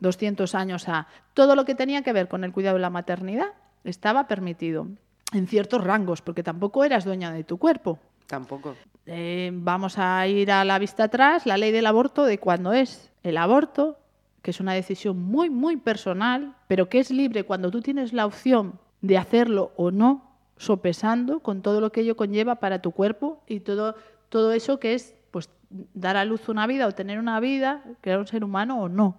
200 0.00 0.54
años 0.54 0.88
a 0.88 1.08
todo 1.34 1.56
lo 1.56 1.64
que 1.64 1.74
tenía 1.74 2.02
que 2.02 2.12
ver 2.12 2.28
con 2.28 2.44
el 2.44 2.52
cuidado 2.52 2.76
de 2.76 2.82
la 2.82 2.90
maternidad 2.90 3.48
estaba 3.84 4.28
permitido 4.28 4.86
en 5.32 5.46
ciertos 5.46 5.82
rangos, 5.82 6.22
porque 6.22 6.42
tampoco 6.42 6.84
eras 6.84 7.04
dueña 7.04 7.32
de 7.32 7.44
tu 7.44 7.58
cuerpo. 7.58 7.98
Tampoco. 8.26 8.74
Eh, 9.06 9.50
vamos 9.52 9.98
a 9.98 10.26
ir 10.26 10.50
a 10.50 10.64
la 10.64 10.78
vista 10.78 11.04
atrás, 11.04 11.46
la 11.46 11.56
ley 11.56 11.72
del 11.72 11.86
aborto, 11.86 12.24
de 12.24 12.38
cuando 12.38 12.72
es 12.72 13.10
el 13.22 13.36
aborto, 13.36 13.98
que 14.42 14.52
es 14.52 14.60
una 14.60 14.74
decisión 14.74 15.20
muy, 15.20 15.50
muy 15.50 15.76
personal, 15.76 16.54
pero 16.68 16.88
que 16.88 17.00
es 17.00 17.10
libre 17.10 17.44
cuando 17.44 17.70
tú 17.70 17.80
tienes 17.80 18.12
la 18.12 18.26
opción 18.26 18.78
de 19.00 19.18
hacerlo 19.18 19.72
o 19.76 19.90
no, 19.90 20.35
sopesando 20.56 21.40
con 21.40 21.62
todo 21.62 21.80
lo 21.80 21.92
que 21.92 22.00
ello 22.00 22.16
conlleva 22.16 22.56
para 22.56 22.80
tu 22.80 22.92
cuerpo 22.92 23.42
y 23.46 23.60
todo, 23.60 23.94
todo 24.28 24.52
eso 24.52 24.80
que 24.80 24.94
es 24.94 25.14
pues 25.30 25.50
dar 25.94 26.16
a 26.16 26.24
luz 26.24 26.48
una 26.48 26.66
vida 26.66 26.86
o 26.86 26.92
tener 26.92 27.18
una 27.18 27.40
vida, 27.40 27.84
crear 28.00 28.18
un 28.18 28.26
ser 28.26 28.44
humano 28.44 28.80
o 28.80 28.88
no. 28.88 29.18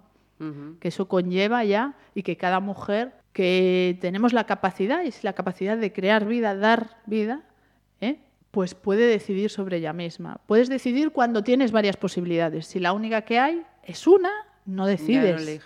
Que 0.79 0.89
eso 0.89 1.08
conlleva 1.08 1.63
ya 1.63 1.96
y 2.13 2.22
que 2.22 2.38
cada 2.38 2.60
mujer 2.60 3.13
que 3.34 3.98
tenemos 4.01 4.34
la 4.34 4.46
capacidad, 4.46 5.03
y 5.03 5.12
la 5.24 5.34
capacidad 5.34 5.77
de 5.77 5.91
crear 5.91 6.25
vida, 6.25 6.56
dar 6.56 6.98
vida, 7.08 7.41
¿eh? 8.01 8.20
pues 8.51 8.75
puede 8.75 9.08
decidir 9.08 9.50
sobre 9.50 9.77
ella 9.77 9.94
misma. 9.94 10.39
Puedes 10.46 10.70
decidir 10.70 11.12
cuando 11.12 11.44
tienes 11.44 11.72
varias 11.72 11.98
posibilidades. 11.98 12.67
Si 12.67 12.79
la 12.79 12.94
única 12.94 13.24
que 13.24 13.39
hay 13.39 13.63
es 13.84 14.06
una, 14.06 14.29
no 14.67 14.86
decides. 14.86 15.60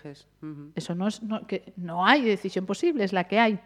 Eso 0.75 0.95
no 0.95 1.07
es 1.07 1.21
que 1.47 1.73
no 1.75 2.05
hay 2.05 2.23
decisión 2.23 2.65
posible, 2.65 3.03
es 3.03 3.13
la 3.13 3.25
que 3.25 3.39
hay. 3.39 3.59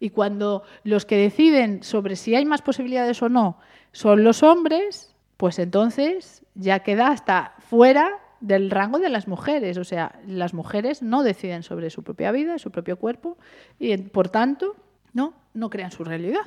Y 0.00 0.10
cuando 0.10 0.62
los 0.84 1.04
que 1.04 1.16
deciden 1.16 1.82
sobre 1.82 2.16
si 2.16 2.34
hay 2.34 2.44
más 2.44 2.62
posibilidades 2.62 3.22
o 3.22 3.28
no 3.28 3.58
son 3.92 4.24
los 4.24 4.42
hombres, 4.42 5.14
pues 5.36 5.58
entonces 5.58 6.44
ya 6.54 6.80
queda 6.80 7.08
hasta 7.08 7.54
fuera 7.58 8.10
del 8.40 8.70
rango 8.70 8.98
de 8.98 9.08
las 9.08 9.26
mujeres. 9.26 9.76
O 9.78 9.84
sea, 9.84 10.20
las 10.26 10.54
mujeres 10.54 11.02
no 11.02 11.22
deciden 11.22 11.62
sobre 11.62 11.90
su 11.90 12.02
propia 12.02 12.30
vida, 12.30 12.58
su 12.58 12.70
propio 12.70 12.96
cuerpo, 12.96 13.36
y 13.78 13.96
por 13.96 14.28
tanto, 14.28 14.76
no, 15.12 15.34
no 15.54 15.70
crean 15.70 15.90
su 15.90 16.04
realidad. 16.04 16.46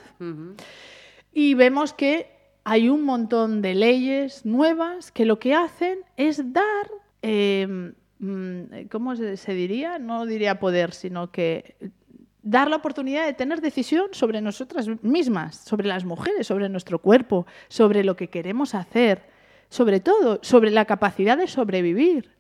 Y 1.34 1.54
vemos 1.56 1.94
que 1.94 2.32
hay 2.64 2.90
un 2.90 3.04
montón 3.04 3.62
de 3.62 3.76
leyes 3.76 4.46
nuevas 4.46 5.12
que 5.12 5.26
lo 5.26 5.40
que 5.40 5.56
hacen 5.56 6.00
es 6.16 6.54
dar 6.54 6.88
em, 7.22 7.94
Mm, 8.22 8.86
¿cómo 8.92 9.16
se 9.16 9.54
diría? 9.56 9.98
No 9.98 10.28
diría 10.28 10.60
poder, 10.60 10.94
sino 10.94 11.32
que 11.32 11.76
dar 12.44 12.70
la 12.70 12.78
oportunidad 12.78 13.26
de 13.26 13.34
tener 13.34 13.62
decisión 13.62 14.08
sobre 14.12 14.42
nosotras 14.42 14.88
mismas, 15.02 15.58
sobre 15.58 15.88
las 15.88 16.06
mujeres, 16.06 16.48
sobre 16.48 16.70
nuestro 16.70 17.00
cuerpo, 17.00 17.46
sobre 17.68 18.04
lo 18.04 18.16
que 18.16 18.30
queremos 18.30 18.76
hacer, 18.76 19.24
sobre 19.70 20.00
todo, 20.00 20.40
sobre 20.42 20.72
la 20.72 20.86
capacidad 20.86 21.38
de 21.38 21.48
sobrevivir, 21.48 22.32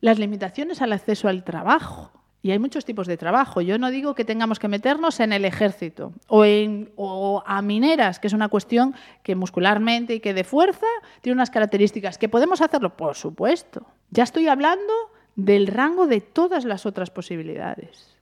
las 0.00 0.18
limitaciones 0.18 0.82
al 0.82 0.92
acceso 0.92 1.28
al 1.28 1.44
trabajo. 1.44 2.12
Y 2.40 2.52
hay 2.52 2.58
muchos 2.60 2.84
tipos 2.84 3.08
de 3.08 3.16
trabajo. 3.16 3.60
Yo 3.60 3.78
no 3.78 3.90
digo 3.90 4.14
que 4.14 4.24
tengamos 4.24 4.60
que 4.60 4.68
meternos 4.68 5.18
en 5.18 5.32
el 5.32 5.44
ejército 5.44 6.12
o, 6.28 6.44
en, 6.44 6.92
o 6.94 7.42
a 7.44 7.62
mineras, 7.62 8.20
que 8.20 8.28
es 8.28 8.32
una 8.32 8.48
cuestión 8.48 8.94
que 9.24 9.34
muscularmente 9.34 10.14
y 10.14 10.20
que 10.20 10.34
de 10.34 10.44
fuerza 10.44 10.86
tiene 11.20 11.34
unas 11.34 11.50
características. 11.50 12.16
¿Que 12.16 12.28
podemos 12.28 12.60
hacerlo? 12.60 12.96
Por 12.96 13.16
supuesto. 13.16 13.86
Ya 14.10 14.22
estoy 14.22 14.46
hablando 14.46 14.92
del 15.38 15.68
rango 15.68 16.08
de 16.08 16.20
todas 16.20 16.64
las 16.64 16.84
otras 16.84 17.10
posibilidades. 17.10 18.18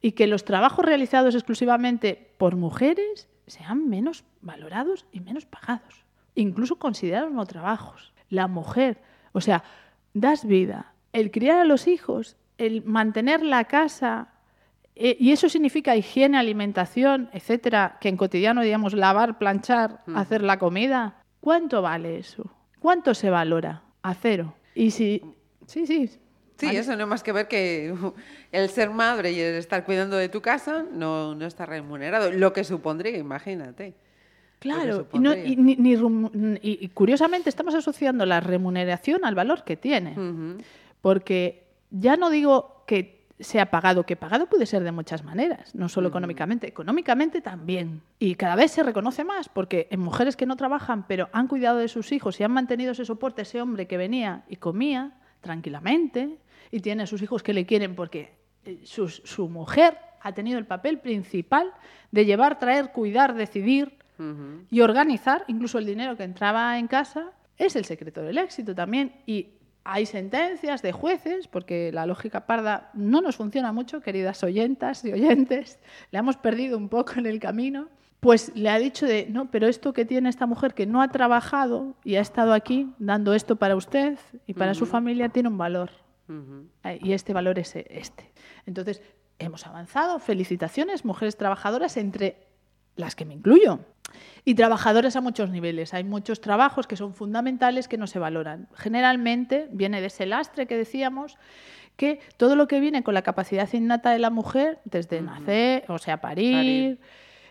Y 0.00 0.12
que 0.12 0.28
los 0.28 0.44
trabajos 0.44 0.84
realizados 0.84 1.34
exclusivamente 1.34 2.30
por 2.38 2.54
mujeres 2.54 3.26
sean 3.48 3.88
menos 3.88 4.22
valorados 4.42 5.04
y 5.10 5.18
menos 5.18 5.44
pagados. 5.44 6.04
Incluso 6.36 6.76
considerados 6.76 7.32
no 7.32 7.44
trabajos. 7.46 8.12
La 8.30 8.46
mujer, 8.46 8.98
o 9.32 9.40
sea, 9.40 9.64
das 10.14 10.46
vida. 10.46 10.92
El 11.12 11.32
criar 11.32 11.58
a 11.58 11.64
los 11.64 11.88
hijos, 11.88 12.36
el 12.58 12.84
mantener 12.84 13.42
la 13.42 13.64
casa, 13.64 14.28
eh, 14.94 15.16
y 15.18 15.32
eso 15.32 15.48
significa 15.48 15.96
higiene, 15.96 16.38
alimentación, 16.38 17.28
etcétera, 17.32 17.98
que 18.00 18.08
en 18.08 18.16
cotidiano 18.16 18.62
digamos 18.62 18.94
lavar, 18.94 19.36
planchar, 19.36 20.04
hacer 20.14 20.44
la 20.44 20.60
comida. 20.60 21.24
¿Cuánto 21.40 21.82
vale 21.82 22.18
eso? 22.18 22.52
¿Cuánto 22.78 23.14
se 23.14 23.30
valora? 23.30 23.82
A 24.02 24.14
cero. 24.14 24.54
Y 24.76 24.92
si. 24.92 25.22
Sí, 25.66 25.88
sí. 25.88 26.08
Sí, 26.70 26.76
eso 26.76 26.96
no 26.96 27.02
es 27.02 27.08
más 27.08 27.22
que 27.22 27.32
ver 27.32 27.48
que 27.48 27.94
el 28.52 28.68
ser 28.68 28.90
madre 28.90 29.32
y 29.32 29.40
el 29.40 29.54
estar 29.54 29.84
cuidando 29.84 30.16
de 30.16 30.28
tu 30.28 30.40
casa 30.40 30.84
no, 30.92 31.34
no 31.34 31.46
está 31.46 31.66
remunerado. 31.66 32.30
Lo 32.30 32.52
que 32.52 32.64
supondría, 32.64 33.16
imagínate. 33.18 33.94
Claro, 34.62 35.08
y, 36.62 36.88
curiosamente 36.94 37.48
estamos 37.48 37.74
asociando 37.74 38.24
la 38.26 38.38
remuneración 38.38 39.24
al 39.24 39.34
valor 39.34 39.64
que 39.64 39.76
tiene. 39.76 40.14
Porque 41.00 41.64
ya 41.90 42.16
no 42.16 42.30
digo 42.30 42.84
que 42.86 43.26
sea 43.40 43.70
pagado, 43.72 44.04
que 44.06 44.14
pagado 44.14 44.46
puede 44.46 44.66
ser 44.66 44.84
de 44.84 44.92
muchas 44.92 45.24
maneras, 45.24 45.74
no 45.74 45.88
solo 45.88 46.08
económicamente, 46.08 46.68
económicamente 46.68 47.40
también. 47.40 48.02
Y 48.20 48.36
cada 48.36 48.54
vez 48.54 48.70
se 48.70 48.84
reconoce 48.84 49.24
más, 49.24 49.48
porque 49.48 49.88
en 49.90 49.98
mujeres 49.98 50.36
que 50.36 50.46
no 50.46 50.56
trabajan, 50.56 51.06
pero 51.08 51.28
han 51.32 51.48
cuidado 51.48 51.78
de 51.78 51.88
sus 51.88 52.12
hijos 52.12 52.38
y 52.38 52.44
han 52.44 52.52
mantenido 52.52 52.92
ese 52.92 53.04
soporte, 53.04 53.42
ese 53.42 53.60
hombre 53.60 53.88
que 53.88 53.96
venía 53.96 54.44
y 54.48 54.56
comía 54.56 55.14
tranquilamente 55.40 56.38
y 56.72 56.80
tiene 56.80 57.04
a 57.04 57.06
sus 57.06 57.22
hijos 57.22 57.44
que 57.44 57.52
le 57.52 57.64
quieren 57.64 57.94
porque 57.94 58.32
eh, 58.64 58.80
su, 58.84 59.48
mujer 59.48 59.96
ha 60.20 60.32
tenido 60.32 60.58
el 60.58 60.66
papel 60.66 60.98
principal 60.98 61.72
de 62.10 62.24
llevar, 62.24 62.58
traer, 62.58 62.90
cuidar, 62.90 63.34
decidir 63.34 63.98
y 64.70 64.82
organizar, 64.82 65.44
incluso 65.48 65.78
el 65.78 65.86
dinero 65.86 66.16
que 66.16 66.22
entraba 66.22 66.78
en 66.78 66.86
casa, 66.86 67.32
es 67.58 67.74
el 67.74 67.84
secreto 67.84 68.22
del 68.22 68.38
éxito 68.38 68.72
también. 68.72 69.14
Y 69.26 69.48
hay 69.82 70.06
sentencias 70.06 70.80
de 70.80 70.92
jueces, 70.92 71.48
porque 71.48 71.90
la 71.90 72.06
lógica 72.06 72.46
parda 72.46 72.90
no 72.94 73.20
nos 73.20 73.34
funciona 73.34 73.72
mucho, 73.72 74.00
queridas 74.00 74.44
oyentas 74.44 75.04
y 75.04 75.12
oyentes, 75.12 75.80
le 76.12 76.20
hemos 76.20 76.36
perdido 76.36 76.78
un 76.78 76.88
poco 76.88 77.14
en 77.16 77.26
el 77.26 77.40
camino, 77.40 77.88
pues 78.20 78.52
le 78.54 78.70
ha 78.70 78.78
dicho 78.78 79.06
de, 79.06 79.26
no, 79.28 79.50
pero 79.50 79.66
esto 79.66 79.92
que 79.92 80.04
tiene 80.04 80.28
esta 80.28 80.46
mujer 80.46 80.74
que 80.74 80.86
no 80.86 81.02
ha 81.02 81.08
trabajado 81.08 81.96
y 82.04 82.14
ha 82.14 82.20
estado 82.20 82.52
aquí 82.52 82.92
dando 83.00 83.34
esto 83.34 83.56
para 83.56 83.74
usted 83.74 84.16
y 84.46 84.54
para 84.54 84.74
su 84.74 84.86
familia, 84.86 85.30
tiene 85.30 85.48
un 85.48 85.58
valor. 85.58 85.90
Y 87.00 87.12
este 87.12 87.32
valor 87.32 87.58
es 87.58 87.74
este. 87.76 88.32
Entonces, 88.66 89.02
hemos 89.38 89.66
avanzado. 89.66 90.18
Felicitaciones, 90.18 91.04
mujeres 91.04 91.36
trabajadoras, 91.36 91.96
entre 91.96 92.46
las 92.96 93.14
que 93.14 93.24
me 93.24 93.34
incluyo. 93.34 93.80
Y 94.44 94.54
trabajadoras 94.54 95.16
a 95.16 95.20
muchos 95.20 95.50
niveles. 95.50 95.94
Hay 95.94 96.04
muchos 96.04 96.40
trabajos 96.40 96.86
que 96.86 96.96
son 96.96 97.14
fundamentales 97.14 97.88
que 97.88 97.98
no 97.98 98.06
se 98.06 98.18
valoran. 98.18 98.68
Generalmente 98.74 99.68
viene 99.72 100.00
de 100.00 100.08
ese 100.08 100.26
lastre 100.26 100.66
que 100.66 100.76
decíamos, 100.76 101.38
que 101.96 102.20
todo 102.36 102.56
lo 102.56 102.68
que 102.68 102.80
viene 102.80 103.02
con 103.02 103.14
la 103.14 103.22
capacidad 103.22 103.68
innata 103.72 104.10
de 104.10 104.18
la 104.18 104.30
mujer, 104.30 104.80
desde 104.84 105.20
nacer, 105.20 105.84
o 105.88 105.98
sea, 105.98 106.20
parir, 106.20 106.98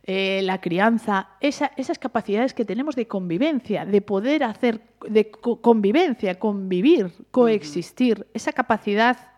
eh, 0.03 0.41
la 0.43 0.59
crianza, 0.61 1.29
esas 1.41 1.99
capacidades 1.99 2.53
que 2.53 2.65
tenemos 2.65 2.95
de 2.95 3.07
convivencia, 3.07 3.85
de 3.85 4.01
poder 4.01 4.43
hacer, 4.43 4.81
de 5.07 5.29
convivencia, 5.29 6.39
convivir, 6.39 7.13
coexistir, 7.29 8.25
esa 8.33 8.51
capacidad 8.51 9.31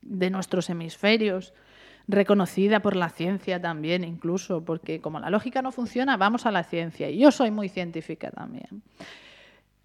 de 0.00 0.30
nuestros 0.30 0.70
hemisferios, 0.70 1.52
reconocida 2.08 2.80
por 2.80 2.96
la 2.96 3.10
ciencia 3.10 3.60
también 3.60 4.04
incluso, 4.04 4.64
porque 4.64 5.00
como 5.00 5.20
la 5.20 5.28
lógica 5.28 5.60
no 5.60 5.72
funciona, 5.72 6.16
vamos 6.16 6.46
a 6.46 6.50
la 6.50 6.62
ciencia. 6.62 7.10
Y 7.10 7.18
yo 7.18 7.30
soy 7.30 7.50
muy 7.50 7.68
científica 7.68 8.30
también. 8.30 8.82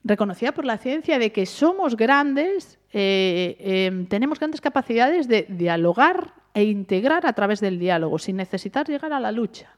Reconocida 0.03 0.51
por 0.51 0.65
la 0.65 0.77
ciencia 0.77 1.19
de 1.19 1.31
que 1.31 1.45
somos 1.45 1.95
grandes, 1.95 2.79
eh, 2.91 3.55
em, 3.59 4.05
tenemos 4.07 4.39
grandes 4.39 4.59
capacidades 4.59 5.27
de 5.27 5.45
dialogar 5.47 6.33
e 6.53 6.63
integrar 6.63 7.25
a 7.25 7.33
través 7.33 7.59
del 7.59 7.77
diálogo, 7.77 8.17
sin 8.17 8.37
necesitar 8.37 8.87
llegar 8.87 9.13
a 9.13 9.19
la 9.19 9.31
lucha. 9.31 9.75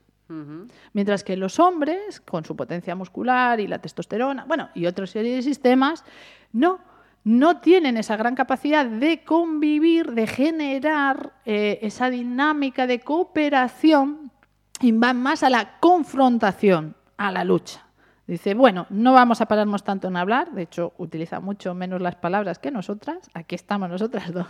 Mientras 0.94 1.24
que 1.24 1.38
los 1.38 1.60
hombres, 1.60 2.20
con 2.22 2.44
su 2.44 2.56
potencia 2.56 2.96
muscular 2.96 3.60
y 3.60 3.68
la 3.68 3.80
testosterona, 3.80 4.46
bueno, 4.46 4.70
y 4.74 4.88
otra 4.88 5.06
serie 5.06 5.36
de 5.36 5.42
sistemas, 5.44 6.04
no, 6.52 6.80
no 7.24 7.60
tienen 7.60 7.98
esa 7.98 8.18
gran 8.18 8.34
capacidad 8.34 8.86
de 8.86 9.24
convivir, 9.24 10.14
de 10.14 10.26
generar 10.26 11.34
eh, 11.46 11.78
esa 11.84 12.10
dinámica 12.10 12.88
de 12.88 13.02
cooperación 13.02 14.32
y 14.80 14.92
van 14.92 15.22
más 15.22 15.44
a 15.44 15.52
la 15.52 15.78
confrontación, 15.80 16.96
a 17.18 17.32
la 17.32 17.44
lucha. 17.44 17.86
Dice, 18.26 18.54
bueno, 18.54 18.88
no 18.90 19.14
vamos 19.14 19.42
a 19.42 19.48
pararnos 19.48 19.84
tanto 19.84 20.08
en 20.08 20.16
hablar, 20.16 20.52
de 20.52 20.64
hecho 20.64 20.94
utiliza 20.98 21.40
mucho 21.40 21.74
menos 21.74 22.02
las 22.02 22.16
palabras 22.16 22.58
que 22.58 22.72
nosotras, 22.72 23.30
aquí 23.34 23.56
estamos 23.56 23.90
nosotras 23.90 24.32
dos 24.32 24.48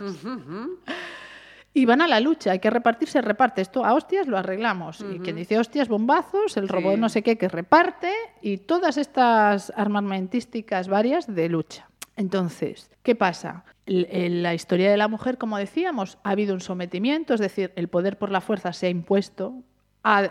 y 1.74 1.84
van 1.86 2.00
a 2.00 2.08
la 2.08 2.20
lucha. 2.20 2.52
Hay 2.52 2.60
que 2.60 2.70
repartir, 2.70 3.08
se 3.08 3.20
reparte. 3.20 3.60
Esto 3.60 3.84
a 3.84 3.94
hostias 3.94 4.28
lo 4.28 4.38
arreglamos. 4.38 5.04
Y 5.12 5.18
quien 5.18 5.36
dice 5.36 5.58
hostias, 5.58 5.88
bombazos, 5.88 6.56
el 6.56 6.68
robot 6.68 6.96
no 6.96 7.08
sé 7.08 7.22
qué 7.22 7.36
que 7.36 7.48
reparte 7.48 8.12
y 8.40 8.58
todas 8.58 8.96
estas 8.96 9.72
armamentísticas 9.76 10.88
varias 10.88 11.26
de 11.34 11.48
lucha. 11.48 11.88
Entonces, 12.16 12.90
¿qué 13.02 13.16
pasa? 13.16 13.64
En 13.86 14.44
la 14.44 14.54
historia 14.54 14.88
de 14.88 14.96
la 14.96 15.08
mujer, 15.08 15.36
como 15.36 15.58
decíamos, 15.58 16.16
ha 16.22 16.30
habido 16.30 16.54
un 16.54 16.60
sometimiento, 16.60 17.34
es 17.34 17.40
decir, 17.40 17.72
el 17.74 17.88
poder 17.88 18.18
por 18.18 18.30
la 18.30 18.40
fuerza 18.40 18.72
se 18.72 18.86
ha 18.86 18.90
impuesto, 18.90 19.52
ha, 20.04 20.30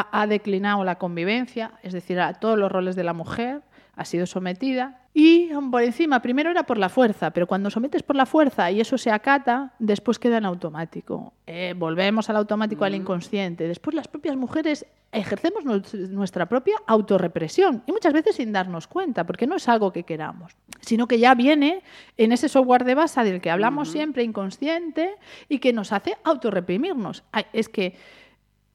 ha 0.00 0.26
declinado 0.26 0.84
la 0.84 0.96
convivencia, 0.96 1.72
es 1.82 1.92
decir, 1.92 2.20
a 2.20 2.34
todos 2.34 2.58
los 2.58 2.70
roles 2.70 2.96
de 2.96 3.04
la 3.04 3.12
mujer, 3.12 3.62
ha 3.94 4.04
sido 4.04 4.26
sometida 4.26 5.02
y 5.14 5.50
por 5.70 5.82
encima, 5.82 6.22
primero 6.22 6.50
era 6.50 6.62
por 6.64 6.78
la 6.78 6.88
fuerza, 6.88 7.32
pero 7.32 7.46
cuando 7.46 7.68
sometes 7.68 8.02
por 8.02 8.16
la 8.16 8.24
fuerza 8.24 8.70
y 8.70 8.80
eso 8.80 8.96
se 8.96 9.10
acata, 9.10 9.74
después 9.78 10.18
queda 10.18 10.38
en 10.38 10.46
automático. 10.46 11.34
Eh, 11.46 11.74
volvemos 11.76 12.30
al 12.30 12.36
automático, 12.36 12.86
al 12.86 12.94
inconsciente. 12.94 13.68
Después 13.68 13.94
las 13.94 14.08
propias 14.08 14.36
mujeres 14.36 14.86
ejercemos 15.12 15.64
nuestra 15.64 16.46
propia 16.46 16.76
autorrepresión 16.86 17.82
y 17.86 17.92
muchas 17.92 18.14
veces 18.14 18.36
sin 18.36 18.52
darnos 18.52 18.86
cuenta, 18.86 19.24
porque 19.24 19.46
no 19.46 19.56
es 19.56 19.68
algo 19.68 19.92
que 19.92 20.04
queramos, 20.04 20.56
sino 20.80 21.06
que 21.06 21.18
ya 21.18 21.34
viene 21.34 21.82
en 22.16 22.32
ese 22.32 22.48
software 22.48 22.84
de 22.84 22.94
base 22.94 23.22
del 23.22 23.42
que 23.42 23.50
hablamos 23.50 23.90
siempre, 23.90 24.22
inconsciente, 24.22 25.16
y 25.50 25.58
que 25.58 25.74
nos 25.74 25.92
hace 25.92 26.16
autorreprimirnos. 26.24 27.22
Es 27.52 27.68
que 27.68 27.98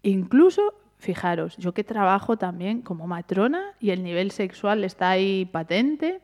incluso 0.03 0.75
fijaros, 0.97 1.57
yo 1.57 1.73
que 1.73 1.83
trabajo 1.83 2.37
también 2.37 2.81
como 2.81 3.07
matrona 3.07 3.73
y 3.79 3.91
el 3.91 4.03
nivel 4.03 4.31
sexual 4.31 4.83
está 4.83 5.11
ahí 5.11 5.45
patente. 5.45 6.21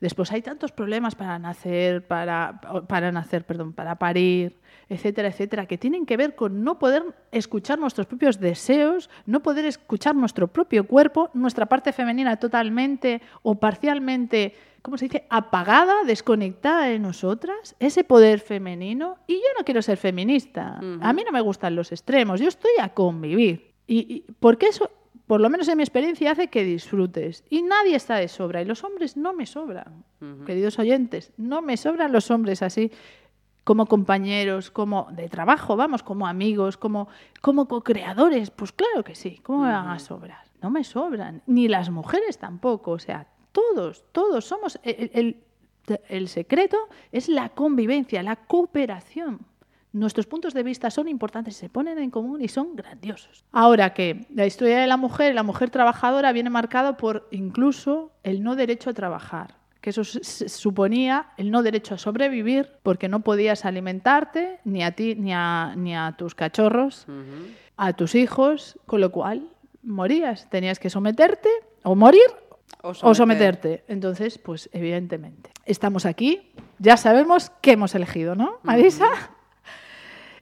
Después 0.00 0.30
hay 0.30 0.42
tantos 0.42 0.70
problemas 0.70 1.16
para 1.16 1.38
nacer, 1.40 2.06
para, 2.06 2.60
para 2.86 3.10
nacer, 3.10 3.44
perdón, 3.44 3.72
para 3.72 3.96
parir, 3.96 4.56
etcétera, 4.88 5.28
etcétera, 5.28 5.66
que 5.66 5.76
tienen 5.76 6.06
que 6.06 6.16
ver 6.16 6.36
con 6.36 6.62
no 6.62 6.78
poder 6.78 7.02
escuchar 7.32 7.80
nuestros 7.80 8.06
propios 8.06 8.38
deseos, 8.38 9.10
no 9.26 9.40
poder 9.40 9.64
escuchar 9.66 10.14
nuestro 10.14 10.46
propio 10.46 10.86
cuerpo, 10.86 11.30
nuestra 11.34 11.66
parte 11.66 11.92
femenina 11.92 12.36
totalmente 12.36 13.20
o 13.42 13.56
parcialmente, 13.56 14.54
¿cómo 14.82 14.96
se 14.96 15.06
dice?, 15.06 15.26
apagada, 15.30 16.04
desconectada 16.04 16.86
de 16.86 17.00
nosotras, 17.00 17.74
ese 17.80 18.04
poder 18.04 18.38
femenino. 18.38 19.16
Y 19.26 19.34
yo 19.34 19.48
no 19.58 19.64
quiero 19.64 19.82
ser 19.82 19.98
feminista. 19.98 20.78
A 21.00 21.12
mí 21.12 21.24
no 21.24 21.32
me 21.32 21.40
gustan 21.40 21.74
los 21.74 21.90
extremos, 21.90 22.40
yo 22.40 22.48
estoy 22.48 22.72
a 22.80 22.90
convivir. 22.90 23.67
Y, 23.88 24.14
y 24.14 24.32
porque 24.38 24.66
eso 24.66 24.88
por 25.28 25.42
lo 25.42 25.50
menos 25.50 25.68
en 25.68 25.76
mi 25.76 25.82
experiencia, 25.82 26.32
hace 26.32 26.48
que 26.48 26.64
disfrutes. 26.64 27.44
Y 27.50 27.62
nadie 27.62 27.94
está 27.94 28.16
de 28.16 28.28
sobra. 28.28 28.62
Y 28.62 28.64
los 28.64 28.82
hombres 28.82 29.16
no 29.16 29.34
me 29.34 29.44
sobran, 29.44 30.04
queridos 30.46 30.78
oyentes. 30.78 31.32
No 31.36 31.60
me 31.60 31.76
sobran 31.76 32.12
los 32.12 32.30
hombres 32.30 32.62
así 32.62 32.90
como 33.62 33.84
compañeros, 33.84 34.70
como 34.70 35.08
de 35.12 35.28
trabajo, 35.28 35.76
vamos, 35.76 36.02
como 36.02 36.26
amigos, 36.26 36.78
como, 36.78 37.08
como 37.42 37.68
co-creadores. 37.68 38.50
Pues 38.50 38.72
claro 38.72 39.04
que 39.04 39.14
sí. 39.14 39.38
¿Cómo 39.42 39.64
me 39.64 39.70
van 39.70 39.88
a 39.88 39.98
sobrar? 39.98 40.46
No 40.62 40.70
me 40.70 40.82
sobran. 40.82 41.42
Ni 41.46 41.68
las 41.68 41.90
mujeres 41.90 42.38
tampoco. 42.38 42.92
O 42.92 42.98
sea, 42.98 43.28
todos, 43.52 44.04
todos 44.12 44.46
somos... 44.46 44.80
el, 44.82 45.42
el 46.08 46.28
secreto 46.28 46.78
es 47.12 47.28
la 47.28 47.50
convivencia, 47.50 48.22
la 48.22 48.36
cooperación. 48.36 49.40
Nuestros 49.98 50.26
puntos 50.26 50.54
de 50.54 50.62
vista 50.62 50.90
son 50.90 51.08
importantes, 51.08 51.56
se 51.56 51.68
ponen 51.68 51.98
en 51.98 52.10
común 52.10 52.40
y 52.40 52.48
son 52.48 52.76
grandiosos. 52.76 53.44
Ahora 53.50 53.94
que 53.94 54.26
la 54.32 54.46
historia 54.46 54.78
de 54.78 54.86
la 54.86 54.96
mujer, 54.96 55.34
la 55.34 55.42
mujer 55.42 55.70
trabajadora, 55.70 56.32
viene 56.32 56.50
marcado 56.50 56.96
por 56.96 57.26
incluso 57.32 58.12
el 58.22 58.44
no 58.44 58.54
derecho 58.54 58.90
a 58.90 58.94
trabajar, 58.94 59.56
que 59.80 59.90
eso 59.90 60.04
suponía 60.04 61.30
el 61.36 61.50
no 61.50 61.62
derecho 61.62 61.94
a 61.94 61.98
sobrevivir 61.98 62.70
porque 62.82 63.08
no 63.08 63.20
podías 63.20 63.64
alimentarte 63.64 64.60
ni 64.64 64.84
a 64.84 64.92
ti 64.92 65.16
ni 65.16 65.32
a, 65.34 65.74
ni 65.76 65.96
a 65.96 66.14
tus 66.16 66.36
cachorros, 66.36 67.06
a 67.76 67.92
tus 67.94 68.14
hijos, 68.14 68.78
con 68.86 69.00
lo 69.00 69.10
cual 69.10 69.48
morías, 69.82 70.48
tenías 70.48 70.78
que 70.78 70.90
someterte 70.90 71.48
o 71.82 71.96
morir 71.96 72.30
o, 72.82 73.14
someterte. 73.14 73.84
Entonces, 73.88 74.38
pues 74.38 74.70
evidentemente, 74.72 75.50
estamos 75.64 76.06
aquí, 76.06 76.52
ya 76.78 76.96
sabemos 76.96 77.50
qué 77.60 77.72
hemos 77.72 77.94
elegido, 77.96 78.36
¿no, 78.36 78.58
Marisa? 78.62 79.08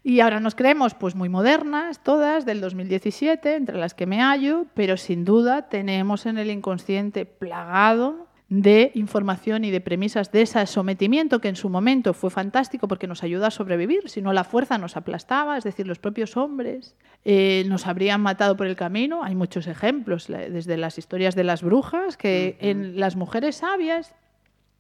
Y 0.07 0.21
ahora 0.21 0.39
nos 0.39 0.55
creemos 0.55 0.95
pues 0.95 1.17
muy 1.17 1.29
modernas, 1.29 1.99
todas, 2.01 2.47
del 2.47 2.61
2017, 2.61 3.57
entre 3.57 3.77
las 3.77 3.93
que 3.93 4.07
me 4.07 4.21
hallo, 4.21 4.67
pero 4.73 4.97
sin 4.97 5.25
duda 5.25 5.63
tenemos 5.69 6.27
en 6.27 6.39
el 6.39 6.49
inconsciente 6.53 7.27
plagado 7.27 8.29
de 8.49 8.93
información 8.95 9.65
y 9.65 9.73
de 9.73 9.81
premisas 9.81 10.31
de 10.31 10.43
ese 10.43 10.65
sometimiento 10.69 11.41
que 11.41 11.49
en 11.49 11.57
su 11.57 11.69
momento 11.71 12.15
fue 12.15 12.31
fantástico 12.31 12.87
porque 12.87 13.09
nos 13.09 13.25
ayuda 13.25 13.49
a 13.49 13.51
sobrevivir, 13.51 14.09
si 14.09 14.23
no 14.23 14.33
la 14.33 14.45
fuerza 14.45 14.79
nos 14.79 14.97
aplastaba, 14.97 15.59
es 15.59 15.65
decir, 15.65 15.89
los 15.89 15.99
propios 15.99 16.37
hombres 16.37 16.95
eh, 17.25 17.65
nos 17.67 17.89
habrían 17.89 18.21
matado 18.21 18.57
por 18.57 18.69
el 18.69 18.77
camino. 18.77 19.25
Hay 19.25 19.35
muchos 19.35 19.67
ejemplos, 19.67 20.29
desde 20.29 20.77
las 20.77 20.99
historias 20.99 21.35
de 21.35 21.43
las 21.43 21.65
brujas, 21.65 22.17
que 22.17 22.57
en 22.61 23.01
las 23.01 23.17
mujeres 23.17 23.57
sabias 23.57 24.15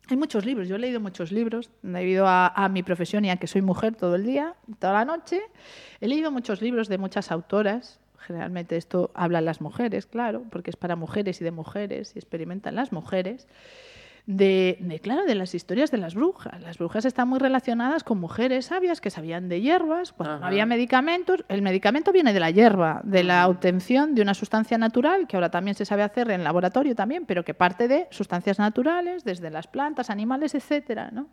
hay 0.08 0.16
muchos 0.16 0.44
libros, 0.44 0.68
yo 0.68 0.76
he 0.76 0.78
leído 0.78 1.00
muchos 1.00 1.32
libros 1.32 1.70
debido 1.82 2.26
a, 2.28 2.68
mi 2.70 2.82
profesión 2.82 3.24
y 3.24 3.30
a 3.30 3.36
que 3.36 3.46
soy 3.46 3.62
mujer 3.62 3.96
todo 3.96 4.14
el 4.14 4.24
día, 4.24 4.54
toda 4.78 4.92
la 4.92 5.04
noche. 5.04 5.40
He 6.00 6.06
leído 6.06 6.30
muchos 6.30 6.62
libros 6.62 6.88
de 6.88 6.98
muchas 6.98 7.32
autoras. 7.32 7.98
Generalmente 8.18 8.76
esto 8.76 9.10
hablan 9.14 9.44
las 9.44 9.60
mujeres, 9.60 10.06
claro, 10.06 10.44
porque 10.50 10.70
es 10.70 10.76
para 10.76 10.96
mujeres 10.96 11.40
y 11.40 11.44
de 11.44 11.50
mujeres 11.50 12.12
y 12.14 12.18
experimentan 12.18 12.76
las 12.76 12.92
mujeres 12.92 13.48
de, 14.26 15.00
claro, 15.04 15.24
de 15.24 15.36
las 15.36 15.54
historias 15.54 15.92
de 15.92 15.98
las 15.98 16.16
brujas. 16.16 16.60
Las 16.60 16.78
brujas 16.78 17.04
están 17.04 17.28
muy 17.28 17.38
relacionadas 17.38 18.02
con 18.02 18.18
mujeres 18.18 18.66
sabias 18.66 19.00
que 19.00 19.10
sabían 19.10 19.48
de 19.48 19.60
hierbas, 19.60 20.12
cuando 20.12 20.40
no 20.40 20.46
había 20.46 20.66
medicamentos. 20.66 21.44
El 21.48 21.62
medicamento 21.62 22.10
viene 22.10 22.32
de 22.32 22.40
la 22.40 22.50
hierba, 22.50 23.00
de 23.04 23.22
la 23.22 23.46
obtención 23.46 24.16
de 24.16 24.22
una 24.22 24.34
sustancia 24.34 24.78
natural, 24.78 25.28
que 25.28 25.36
ahora 25.36 25.50
también 25.50 25.76
se 25.76 25.84
sabe 25.84 26.02
hacer 26.02 26.28
en 26.32 26.42
laboratorio 26.42 26.96
también, 26.96 27.24
pero 27.24 27.44
que 27.44 27.54
parte 27.54 27.86
de 27.86 28.08
sustancias 28.10 28.58
naturales, 28.58 29.22
desde 29.22 29.48
las 29.48 29.68
plantas, 29.68 30.10
animales, 30.10 30.56
etcétera, 30.56 31.10
¿no? 31.12 31.28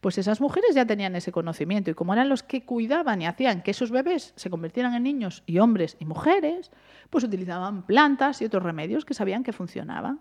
Pues 0.00 0.16
esas 0.16 0.40
mujeres 0.40 0.76
ya 0.76 0.86
tenían 0.86 1.16
ese 1.16 1.32
conocimiento 1.32 1.90
y 1.90 1.94
como 1.94 2.12
eran 2.12 2.28
los 2.28 2.44
que 2.44 2.64
cuidaban 2.64 3.20
y 3.20 3.26
hacían 3.26 3.62
que 3.62 3.72
esos 3.72 3.90
bebés 3.90 4.32
se 4.36 4.48
convirtieran 4.48 4.94
en 4.94 5.02
niños 5.02 5.42
y 5.46 5.58
hombres 5.58 5.96
y 5.98 6.04
mujeres, 6.04 6.70
pues 7.10 7.24
utilizaban 7.24 7.82
plantas 7.82 8.40
y 8.42 8.44
otros 8.44 8.62
remedios 8.62 9.04
que 9.04 9.14
sabían 9.14 9.42
que 9.42 9.52
funcionaban. 9.52 10.20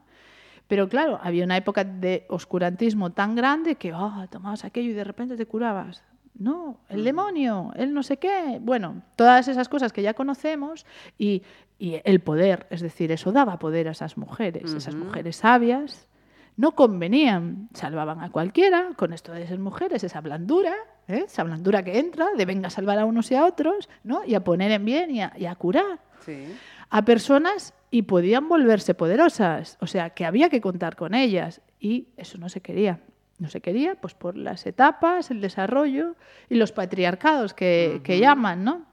Pero 0.67 0.89
claro, 0.89 1.19
había 1.21 1.45
una 1.45 1.57
época 1.57 1.83
de 1.83 2.25
oscurantismo 2.29 3.11
tan 3.11 3.35
grande 3.35 3.75
que 3.75 3.93
oh, 3.93 4.25
tomabas 4.29 4.65
aquello 4.65 4.91
y 4.91 4.93
de 4.93 5.03
repente 5.03 5.37
te 5.37 5.45
curabas. 5.45 6.03
No, 6.37 6.81
el 6.89 7.03
demonio, 7.03 7.71
el 7.75 7.93
no 7.93 8.03
sé 8.03 8.17
qué. 8.17 8.59
Bueno, 8.61 9.01
todas 9.15 9.47
esas 9.47 9.69
cosas 9.69 9.91
que 9.91 10.03
ya 10.03 10.13
conocemos 10.13 10.85
y, 11.17 11.41
el 11.79 12.19
poder, 12.21 12.67
es 12.69 12.81
decir, 12.81 13.11
eso 13.11 13.31
daba 13.31 13.59
poder 13.59 13.87
a 13.87 13.91
esas 13.91 14.17
mujeres, 14.17 14.73
esas 14.73 14.95
mujeres 14.95 15.37
sabias. 15.37 16.07
No 16.55 16.73
convenían, 16.73 17.69
salvaban 17.73 18.21
a 18.21 18.31
cualquiera 18.31 18.89
con 18.95 19.13
esto 19.13 19.31
de 19.31 19.45
ser 19.45 19.59
mujeres, 19.59 20.03
esa 20.03 20.21
blandura, 20.21 20.73
¿eh? 21.07 21.25
esa 21.27 21.43
blandura 21.43 21.83
que 21.83 21.99
entra 21.99 22.27
de 22.35 22.45
venga 22.45 22.67
a 22.67 22.71
salvar 22.71 22.97
a 22.97 23.05
unos 23.05 23.29
y 23.29 23.35
a 23.35 23.45
otros, 23.45 23.89
¿no? 24.03 24.23
y 24.25 24.33
a 24.33 24.43
poner 24.43 24.71
en 24.71 24.83
bien 24.83 25.11
y 25.11 25.21
a, 25.21 25.33
y 25.37 25.45
a 25.45 25.55
curar. 25.55 25.99
Sí 26.25 26.47
a 26.89 27.05
personas 27.05 27.73
y 27.91 28.03
podían 28.03 28.47
volverse 28.49 28.93
poderosas, 28.93 29.77
o 29.79 29.87
sea, 29.87 30.11
que 30.11 30.25
había 30.25 30.49
que 30.49 30.61
contar 30.61 30.95
con 30.95 31.13
ellas 31.13 31.61
y 31.79 32.07
eso 32.17 32.37
no 32.37 32.49
se 32.49 32.61
quería. 32.61 33.01
No 33.39 33.49
se 33.49 33.61
quería, 33.61 33.95
pues 33.95 34.15
por 34.15 34.35
las 34.35 34.65
etapas, 34.65 35.29
el 35.29 35.41
desarrollo 35.41 36.15
y 36.49 36.55
los 36.55 36.71
patriarcados 36.71 37.53
que, 37.53 38.01
llaman, 38.19 38.63
¿no? 38.63 38.85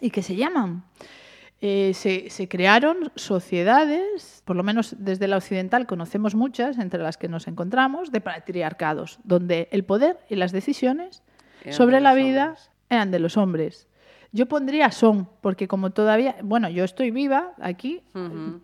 Y 0.00 0.10
que 0.10 0.22
se 0.22 0.36
llaman. 0.36 0.84
Eh, 1.60 1.92
se, 1.94 2.30
se, 2.30 2.48
crearon 2.48 3.10
sociedades, 3.16 4.42
por 4.44 4.54
lo 4.54 4.62
menos 4.62 4.94
desde 4.98 5.26
la 5.26 5.36
occidental 5.36 5.86
conocemos 5.86 6.36
muchas, 6.36 6.78
entre 6.78 7.02
las 7.02 7.16
que 7.16 7.28
nos 7.28 7.48
encontramos, 7.48 8.12
de 8.12 8.20
patriarcados, 8.20 9.18
donde 9.24 9.68
el 9.72 9.84
poder 9.84 10.18
y 10.28 10.36
las 10.36 10.52
decisiones 10.52 11.22
sobre 11.70 12.00
la 12.00 12.14
vida 12.14 12.56
eran 12.88 13.10
de 13.10 13.18
los 13.18 13.36
hombres. 13.36 13.88
Yo 14.34 14.46
pondría 14.46 14.90
son, 14.90 15.28
porque 15.42 15.68
como 15.68 15.90
todavía, 15.90 16.36
bueno, 16.42 16.70
yo 16.70 16.84
estoy 16.84 17.10
viva 17.10 17.52
aquí, 17.60 18.00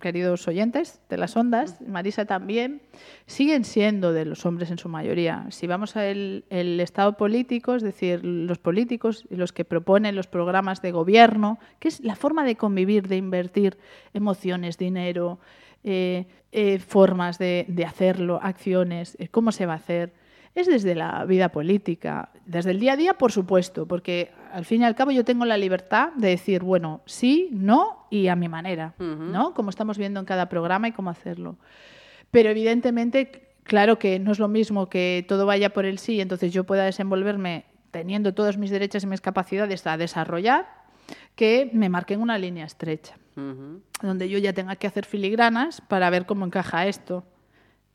queridos 0.01 0.49
oyentes 0.49 1.03
de 1.11 1.19
las 1.19 1.37
ondas, 1.37 1.83
Marisa 1.83 2.25
también, 2.25 2.81
siguen 3.27 3.65
siendo 3.65 4.15
de 4.15 4.25
los 4.25 4.47
hombres 4.47 4.71
en 4.71 4.79
su 4.79 4.89
mayoría. 4.89 5.45
Si 5.51 5.67
vamos 5.67 5.95
al 5.95 6.45
el 6.49 6.81
estado 6.81 7.19
político, 7.19 7.75
es 7.75 7.83
decir, 7.83 8.25
los 8.25 8.59
políticos 8.59 9.27
y 9.29 9.37
los 9.37 9.53
que 9.53 9.67
proponen 9.67 10.17
los 10.17 10.27
programas 10.27 10.81
de 10.81 10.91
gobierno, 10.91 11.59
que 11.81 11.89
es 11.89 12.01
la 12.01 12.17
forma 12.17 12.45
de 12.45 12.57
convivir, 12.57 13.07
de 13.07 13.19
invertir 13.19 13.77
emociones, 14.15 14.79
dinero, 14.79 15.39
eh, 15.85 16.27
eh, 16.51 16.79
formas 16.79 17.39
de, 17.39 17.85
hacerlo, 17.87 18.41
acciones, 18.43 19.17
eh, 19.21 19.29
cómo 19.29 19.53
se 19.53 19.67
va 19.67 19.75
a 19.75 19.77
hacer 19.77 20.15
es 20.55 20.67
desde 20.67 20.95
la 20.95 21.25
vida 21.25 21.51
política, 21.51 22.31
desde 22.47 22.71
el 22.71 22.81
día 22.81 22.95
a 22.95 22.97
día, 22.97 23.15
por 23.15 23.33
supuesto, 23.33 23.87
porque 23.87 24.33
al 24.53 24.65
fin 24.65 24.83
y 24.83 24.85
al 24.85 24.95
cabo 24.95 25.11
yo 25.11 25.25
tengo 25.25 25.45
la 25.45 25.57
libertad 25.57 26.13
de 26.15 26.29
decir, 26.29 26.63
bueno, 26.63 27.03
sí, 27.07 27.49
no 27.53 28.07
y 28.11 28.29
a 28.29 28.37
mi 28.37 28.49
manera, 28.49 28.95
¿no? 28.99 29.55
Como 29.55 29.71
estamos 29.71 29.99
viendo 29.99 30.21
en 30.21 30.27
cada 30.27 30.49
programa 30.49 30.89
y 30.89 30.93
cómo 30.93 31.11
hacerlo. 31.11 31.57
Pero 32.31 32.51
evidentemente, 32.51 33.55
claro 33.63 33.99
que 33.99 34.19
no 34.19 34.33
es 34.33 34.39
lo 34.39 34.49
mismo 34.49 34.89
que 34.89 35.25
todo 35.29 35.47
vaya 35.47 35.71
por 35.71 35.85
el 35.85 35.99
sí, 35.99 36.21
entonces 36.21 36.53
yo 36.53 36.65
pueda 36.65 36.85
desenvolverme 36.85 37.65
teniendo 37.91 38.35
todos 38.35 38.59
mis 38.59 38.71
derechos 38.71 39.05
y 39.05 39.07
mis 39.07 39.21
capacidades 39.21 39.87
a 39.87 39.97
desarrollar, 39.97 40.67
que 41.35 41.71
me 41.73 41.89
marquen 41.89 42.21
una 42.21 42.37
línea 42.37 42.67
estrecha, 42.67 43.17
donde 44.03 44.29
yo 44.29 44.39
ya 44.39 44.53
tenga 44.53 44.77
que 44.77 44.87
hacer 44.87 45.07
filigranas 45.07 45.81
para 45.81 46.11
ver 46.11 46.27
cómo 46.27 46.45
encaja 46.45 46.87
esto 46.87 47.25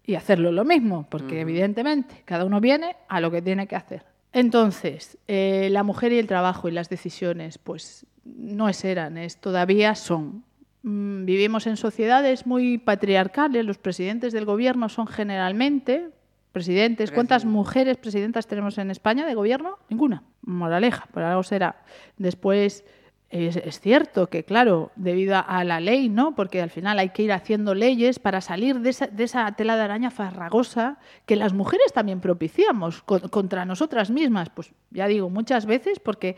y 0.06 0.16
hacerlo 0.16 0.52
lo 0.52 0.66
mismo, 0.66 1.08
porque 1.10 1.42
evidentemente 1.42 2.24
cada 2.26 2.46
uno 2.46 2.60
viene 2.60 2.96
a 3.08 3.22
lo 3.22 3.32
que 3.32 3.42
tiene 3.42 3.68
que 3.68 3.76
hacer. 3.76 4.04
Entonces, 4.34 5.18
eh, 5.28 5.70
la 5.72 5.84
mujer 5.84 6.12
y 6.12 6.20
el 6.20 6.28
trabajo 6.28 6.68
y 6.68 6.72
las 6.72 6.90
decisiones, 6.90 7.58
pues 7.58 8.06
no 8.26 8.68
es 8.68 8.84
eran, 8.84 9.18
es 9.18 9.38
todavía 9.38 9.96
son. 9.96 10.44
Mm, 10.82 11.26
vivimos 11.26 11.68
en 11.68 11.78
sociedades 11.78 12.46
muy 12.46 12.78
patriarcales, 12.78 13.64
los 13.66 13.78
presidentes 13.78 14.34
del 14.34 14.46
gobierno 14.46 14.90
son 14.90 15.08
generalmente 15.08 16.10
presidentes. 16.52 17.12
¿Cuántas 17.12 17.46
mujeres 17.46 17.98
presidentas 17.98 18.48
tenemos 18.48 18.78
en 18.78 18.92
España 18.92 19.26
de 19.26 19.34
gobierno? 19.34 19.78
Ninguna. 19.90 20.24
Moraleja, 20.42 21.08
por 21.12 21.24
algo 21.24 21.44
será. 21.44 21.84
Después 22.18 22.86
es, 23.34 23.80
cierto 23.80 24.30
que, 24.30 24.44
claro, 24.44 24.92
debido 24.96 25.36
a 25.36 25.64
la 25.64 25.80
ley, 25.80 26.08
¿no? 26.08 26.36
Porque 26.36 26.62
al 26.62 26.70
final 26.70 27.00
hay 27.00 27.10
que 27.10 27.24
ir 27.24 27.32
haciendo 27.32 27.74
leyes 27.74 28.20
para 28.20 28.42
salir 28.42 28.80
de 28.80 28.92
esa, 28.92 29.52
tela 29.54 29.76
de 29.76 29.82
araña 29.82 30.12
farragosa 30.12 31.00
que 31.26 31.36
las 31.36 31.52
mujeres 31.52 31.92
también 31.94 32.22
propiciamos 32.22 33.02
contra 33.02 33.66
nosotras 33.66 34.12
mismas. 34.12 34.52
Pues 34.52 34.72
ya 34.92 35.08
digo, 35.08 35.32
muchas 35.32 35.66
veces 35.66 36.00
porque 36.00 36.38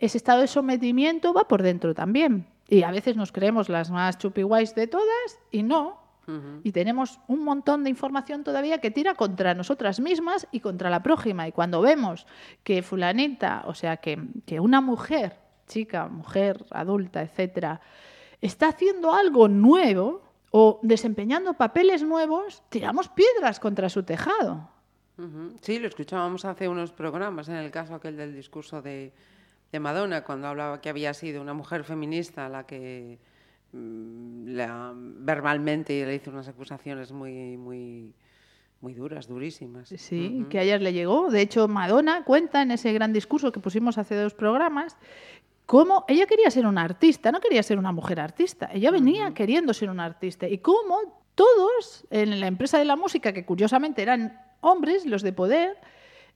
ese 0.00 0.18
estado 0.18 0.40
de 0.40 0.48
sometimiento 0.48 1.32
va 1.32 1.46
por 1.46 1.62
dentro 1.62 1.94
también. 1.94 2.48
Y 2.68 2.82
a 2.82 2.90
veces 2.90 3.14
nos 3.14 3.30
creemos 3.30 3.68
las 3.68 3.92
más 3.92 4.18
chupiguays 4.18 4.74
de 4.74 4.88
todas 4.88 5.38
y 5.52 5.62
no. 5.62 6.02
Y 6.64 6.72
tenemos 6.72 7.20
un 7.28 7.44
montón 7.44 7.84
de 7.84 7.90
información 7.90 8.42
todavía 8.42 8.78
que 8.78 8.90
tira 8.90 9.14
contra 9.14 9.54
nosotras 9.54 10.00
mismas 10.00 10.48
y 10.50 10.60
contra 10.60 10.90
la 10.90 11.02
prójima. 11.02 11.46
Y 11.46 11.52
cuando 11.52 11.80
vemos 11.80 12.26
que 12.64 12.82
fulanita, 12.82 13.62
o 13.66 13.74
sea, 13.74 13.98
que, 13.98 14.18
que 14.46 14.58
una 14.58 14.80
mujer, 14.80 15.43
chica, 15.66 16.08
mujer, 16.08 16.64
adulta, 16.70 17.22
etcétera, 17.22 17.80
está 18.40 18.68
haciendo 18.68 19.12
algo 19.14 19.48
nuevo 19.48 20.22
o 20.50 20.78
desempeñando 20.82 21.54
papeles 21.54 22.02
nuevos, 22.02 22.62
tiramos 22.68 23.08
piedras 23.08 23.58
contra 23.58 23.88
su 23.88 24.04
tejado. 24.04 24.70
Sí, 25.60 25.78
lo 25.78 25.88
escuchábamos 25.88 26.44
hace 26.44 26.68
unos 26.68 26.92
programas, 26.92 27.48
en 27.48 27.56
el 27.56 27.70
caso 27.70 27.94
aquel 27.94 28.16
del 28.16 28.34
discurso 28.34 28.82
de, 28.82 29.12
de 29.70 29.80
Madonna, 29.80 30.24
cuando 30.24 30.48
hablaba 30.48 30.80
que 30.80 30.88
había 30.88 31.14
sido 31.14 31.40
una 31.40 31.54
mujer 31.54 31.84
feminista 31.84 32.48
la 32.48 32.66
que 32.66 33.18
mm, 33.72 34.54
la, 34.54 34.92
verbalmente 34.94 36.04
le 36.04 36.16
hizo 36.16 36.30
unas 36.30 36.48
acusaciones 36.48 37.12
muy, 37.12 37.56
muy, 37.56 38.14
muy 38.80 38.94
duras, 38.94 39.26
durísimas. 39.26 39.88
Sí, 39.88 40.46
que 40.50 40.58
ayer 40.58 40.82
le 40.82 40.92
llegó. 40.92 41.30
De 41.30 41.40
hecho, 41.40 41.68
Madonna 41.68 42.22
cuenta 42.24 42.62
en 42.62 42.70
ese 42.70 42.92
gran 42.92 43.12
discurso 43.12 43.50
que 43.50 43.60
pusimos 43.60 43.98
hace 43.98 44.14
dos 44.14 44.34
programas 44.34 44.96
cómo 45.66 46.04
ella 46.08 46.26
quería 46.26 46.50
ser 46.50 46.66
una 46.66 46.82
artista, 46.82 47.32
no 47.32 47.40
quería 47.40 47.62
ser 47.62 47.78
una 47.78 47.92
mujer 47.92 48.20
artista. 48.20 48.70
Ella 48.72 48.90
venía 48.90 49.32
queriendo 49.34 49.72
ser 49.72 49.90
una 49.90 50.04
artista. 50.04 50.48
Y 50.48 50.58
cómo 50.58 51.24
todos 51.34 52.06
en 52.10 52.40
la 52.40 52.46
empresa 52.46 52.78
de 52.78 52.84
la 52.84 52.96
música, 52.96 53.32
que 53.32 53.44
curiosamente 53.44 54.02
eran 54.02 54.40
hombres, 54.60 55.06
los 55.06 55.22
de 55.22 55.32
poder, 55.32 55.76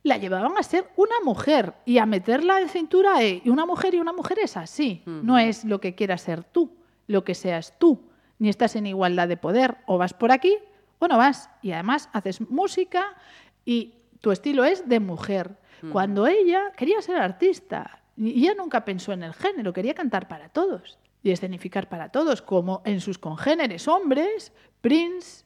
la 0.02 0.16
llevaban 0.16 0.56
a 0.56 0.62
ser 0.62 0.88
una 0.96 1.16
mujer 1.24 1.74
y 1.84 1.98
a 1.98 2.06
meterla 2.06 2.60
en 2.60 2.68
cintura 2.68 3.22
y 3.24 3.42
una 3.48 3.66
mujer 3.66 3.94
y 3.94 4.00
una 4.00 4.12
mujer 4.12 4.38
es 4.42 4.56
así. 4.56 5.02
No 5.06 5.38
es 5.38 5.64
lo 5.64 5.80
que 5.80 5.94
quieras 5.94 6.22
ser 6.22 6.44
tú, 6.44 6.76
lo 7.06 7.24
que 7.24 7.34
seas 7.34 7.78
tú. 7.78 8.00
Ni 8.38 8.48
estás 8.48 8.76
en 8.76 8.86
igualdad 8.86 9.26
de 9.26 9.36
poder. 9.36 9.78
O 9.86 9.98
vas 9.98 10.14
por 10.14 10.30
aquí 10.30 10.56
o 11.00 11.08
no 11.08 11.18
vas. 11.18 11.50
Y 11.62 11.72
además 11.72 12.08
haces 12.12 12.40
música 12.40 13.16
y 13.64 13.94
tu 14.20 14.30
estilo 14.30 14.64
es 14.64 14.88
de 14.88 15.00
mujer. 15.00 15.56
Cuando 15.92 16.26
ella 16.26 16.72
quería 16.76 17.00
ser 17.02 17.16
artista 17.16 18.02
y 18.18 18.44
ella 18.44 18.54
nunca 18.54 18.84
pensó 18.84 19.12
en 19.12 19.22
el 19.22 19.32
género, 19.32 19.72
quería 19.72 19.94
cantar 19.94 20.28
para 20.28 20.48
todos 20.48 20.98
y 21.22 21.30
escenificar 21.30 21.88
para 21.88 22.10
todos, 22.10 22.42
como 22.42 22.82
en 22.84 23.00
sus 23.00 23.18
congéneres 23.18 23.88
hombres, 23.88 24.52
Prince, 24.80 25.44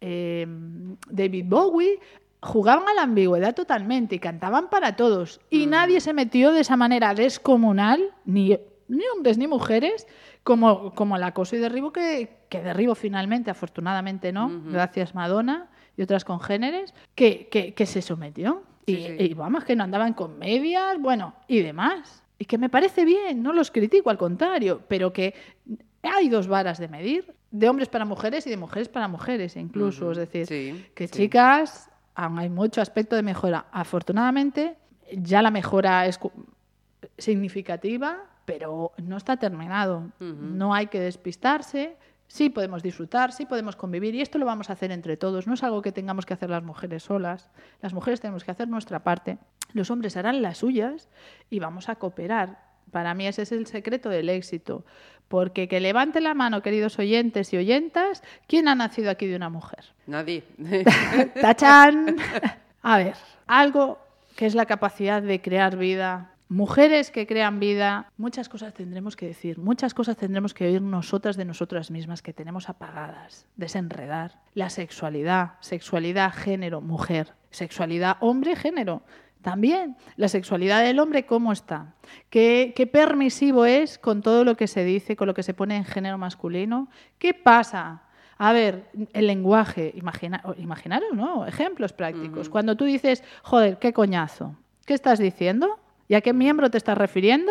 eh, 0.00 0.46
David 1.08 1.44
Bowie, 1.46 2.00
jugaban 2.40 2.88
a 2.88 2.94
la 2.94 3.02
ambigüedad 3.02 3.54
totalmente 3.54 4.16
y 4.16 4.18
cantaban 4.18 4.68
para 4.68 4.96
todos. 4.96 5.40
Y 5.48 5.66
nadie 5.66 6.00
se 6.00 6.12
metió 6.12 6.52
de 6.52 6.60
esa 6.60 6.76
manera 6.76 7.14
descomunal, 7.14 8.12
ni, 8.24 8.58
ni 8.88 9.04
hombres 9.14 9.38
ni 9.38 9.46
mujeres, 9.46 10.06
como, 10.42 10.92
como 10.94 11.16
el 11.16 11.22
acoso 11.22 11.54
y 11.54 11.60
derribo 11.60 11.92
que, 11.92 12.46
que 12.48 12.62
derribo 12.62 12.94
finalmente, 12.94 13.50
afortunadamente 13.50 14.32
no, 14.32 14.50
gracias 14.66 15.14
Madonna 15.14 15.70
y 15.96 16.02
otras 16.02 16.24
congéneres, 16.24 16.94
que, 17.14 17.48
que, 17.48 17.86
se 17.86 18.02
sometió. 18.02 18.62
Y, 18.86 19.34
vamos, 19.34 19.64
que 19.64 19.76
no 19.76 19.84
andaban 19.84 20.14
con 20.14 20.38
medias, 20.38 20.98
bueno, 20.98 21.34
y 21.46 21.60
demás. 21.60 22.22
Y 22.38 22.44
que 22.44 22.58
me 22.58 22.68
parece 22.68 23.04
bien, 23.04 23.42
no 23.42 23.52
los 23.52 23.70
critico, 23.70 24.10
al 24.10 24.18
contrario, 24.18 24.82
pero 24.88 25.12
que 25.12 25.34
hay 26.02 26.28
dos 26.28 26.48
varas 26.48 26.78
de 26.78 26.88
medir, 26.88 27.32
de 27.50 27.68
hombres 27.68 27.88
para 27.88 28.04
mujeres 28.04 28.46
y 28.46 28.50
de 28.50 28.56
mujeres 28.56 28.88
para 28.88 29.06
mujeres, 29.06 29.56
incluso. 29.56 30.10
Es 30.12 30.18
decir, 30.18 30.90
que 30.94 31.08
chicas 31.08 31.90
aún 32.14 32.38
hay 32.38 32.48
mucho 32.48 32.80
aspecto 32.80 33.16
de 33.16 33.22
mejora. 33.22 33.66
Afortunadamente, 33.72 34.76
ya 35.12 35.42
la 35.42 35.50
mejora 35.50 36.06
es 36.06 36.18
significativa, 37.18 38.24
pero 38.44 38.92
no 39.02 39.16
está 39.16 39.36
terminado. 39.36 40.10
No 40.18 40.74
hay 40.74 40.88
que 40.88 41.00
despistarse. 41.00 41.96
Sí 42.32 42.48
podemos 42.48 42.82
disfrutar, 42.82 43.30
sí 43.30 43.44
podemos 43.44 43.76
convivir 43.76 44.14
y 44.14 44.22
esto 44.22 44.38
lo 44.38 44.46
vamos 44.46 44.70
a 44.70 44.72
hacer 44.72 44.90
entre 44.90 45.18
todos. 45.18 45.46
No 45.46 45.52
es 45.52 45.62
algo 45.62 45.82
que 45.82 45.92
tengamos 45.92 46.24
que 46.24 46.32
hacer 46.32 46.48
las 46.48 46.62
mujeres 46.62 47.02
solas. 47.02 47.50
Las 47.82 47.92
mujeres 47.92 48.22
tenemos 48.22 48.42
que 48.42 48.50
hacer 48.50 48.68
nuestra 48.68 49.04
parte. 49.04 49.36
Los 49.74 49.90
hombres 49.90 50.16
harán 50.16 50.40
las 50.40 50.56
suyas 50.56 51.10
y 51.50 51.58
vamos 51.58 51.90
a 51.90 51.96
cooperar. 51.96 52.58
Para 52.90 53.12
mí 53.12 53.26
ese 53.26 53.42
es 53.42 53.52
el 53.52 53.66
secreto 53.66 54.08
del 54.08 54.30
éxito. 54.30 54.86
Porque 55.28 55.68
que 55.68 55.78
levante 55.78 56.22
la 56.22 56.32
mano, 56.32 56.62
queridos 56.62 56.98
oyentes 56.98 57.52
y 57.52 57.58
oyentas, 57.58 58.22
¿quién 58.46 58.66
ha 58.66 58.74
nacido 58.74 59.10
aquí 59.10 59.26
de 59.26 59.36
una 59.36 59.50
mujer? 59.50 59.84
Nadie. 60.06 60.42
¡Tachán! 61.38 62.16
A 62.82 62.96
ver, 62.96 63.14
algo 63.46 63.98
que 64.36 64.46
es 64.46 64.54
la 64.54 64.64
capacidad 64.64 65.20
de 65.20 65.42
crear 65.42 65.76
vida. 65.76 66.31
Mujeres 66.52 67.10
que 67.10 67.26
crean 67.26 67.60
vida, 67.60 68.12
muchas 68.18 68.50
cosas 68.50 68.74
tendremos 68.74 69.16
que 69.16 69.26
decir, 69.26 69.56
muchas 69.58 69.94
cosas 69.94 70.18
tendremos 70.18 70.52
que 70.52 70.66
oír 70.66 70.82
nosotras 70.82 71.38
de 71.38 71.46
nosotras 71.46 71.90
mismas 71.90 72.20
que 72.20 72.34
tenemos 72.34 72.68
apagadas, 72.68 73.46
desenredar. 73.56 74.38
La 74.52 74.68
sexualidad, 74.68 75.52
sexualidad, 75.60 76.30
género, 76.30 76.82
mujer, 76.82 77.32
sexualidad, 77.50 78.18
hombre, 78.20 78.54
género. 78.54 79.02
También 79.40 79.96
la 80.16 80.28
sexualidad 80.28 80.84
del 80.84 80.98
hombre, 80.98 81.24
¿cómo 81.24 81.52
está? 81.52 81.94
¿Qué, 82.28 82.90
permisivo 82.92 83.64
es 83.64 83.96
con 83.96 84.20
todo 84.20 84.44
lo 84.44 84.54
que 84.54 84.66
se 84.66 84.84
dice, 84.84 85.16
con 85.16 85.28
lo 85.28 85.34
que 85.34 85.42
se 85.42 85.54
pone 85.54 85.78
en 85.78 85.86
género 85.86 86.18
masculino? 86.18 86.90
¿Qué 87.18 87.32
pasa? 87.32 88.02
A 88.36 88.52
ver, 88.52 88.90
el 89.14 89.26
lenguaje, 89.26 89.90
imagina, 89.96 90.42
imaginaros, 90.58 91.14
¿no? 91.14 91.46
Ejemplos 91.46 91.94
prácticos. 91.94 92.50
Cuando 92.50 92.76
tú 92.76 92.84
dices, 92.84 93.24
joder, 93.42 93.78
qué 93.78 93.94
coñazo, 93.94 94.54
¿qué 94.84 94.92
estás 94.92 95.18
diciendo? 95.18 95.78
¿Y 96.12 96.14
a 96.14 96.20
qué 96.20 96.34
miembro 96.34 96.70
te 96.70 96.76
estás 96.76 96.98
refiriendo? 96.98 97.50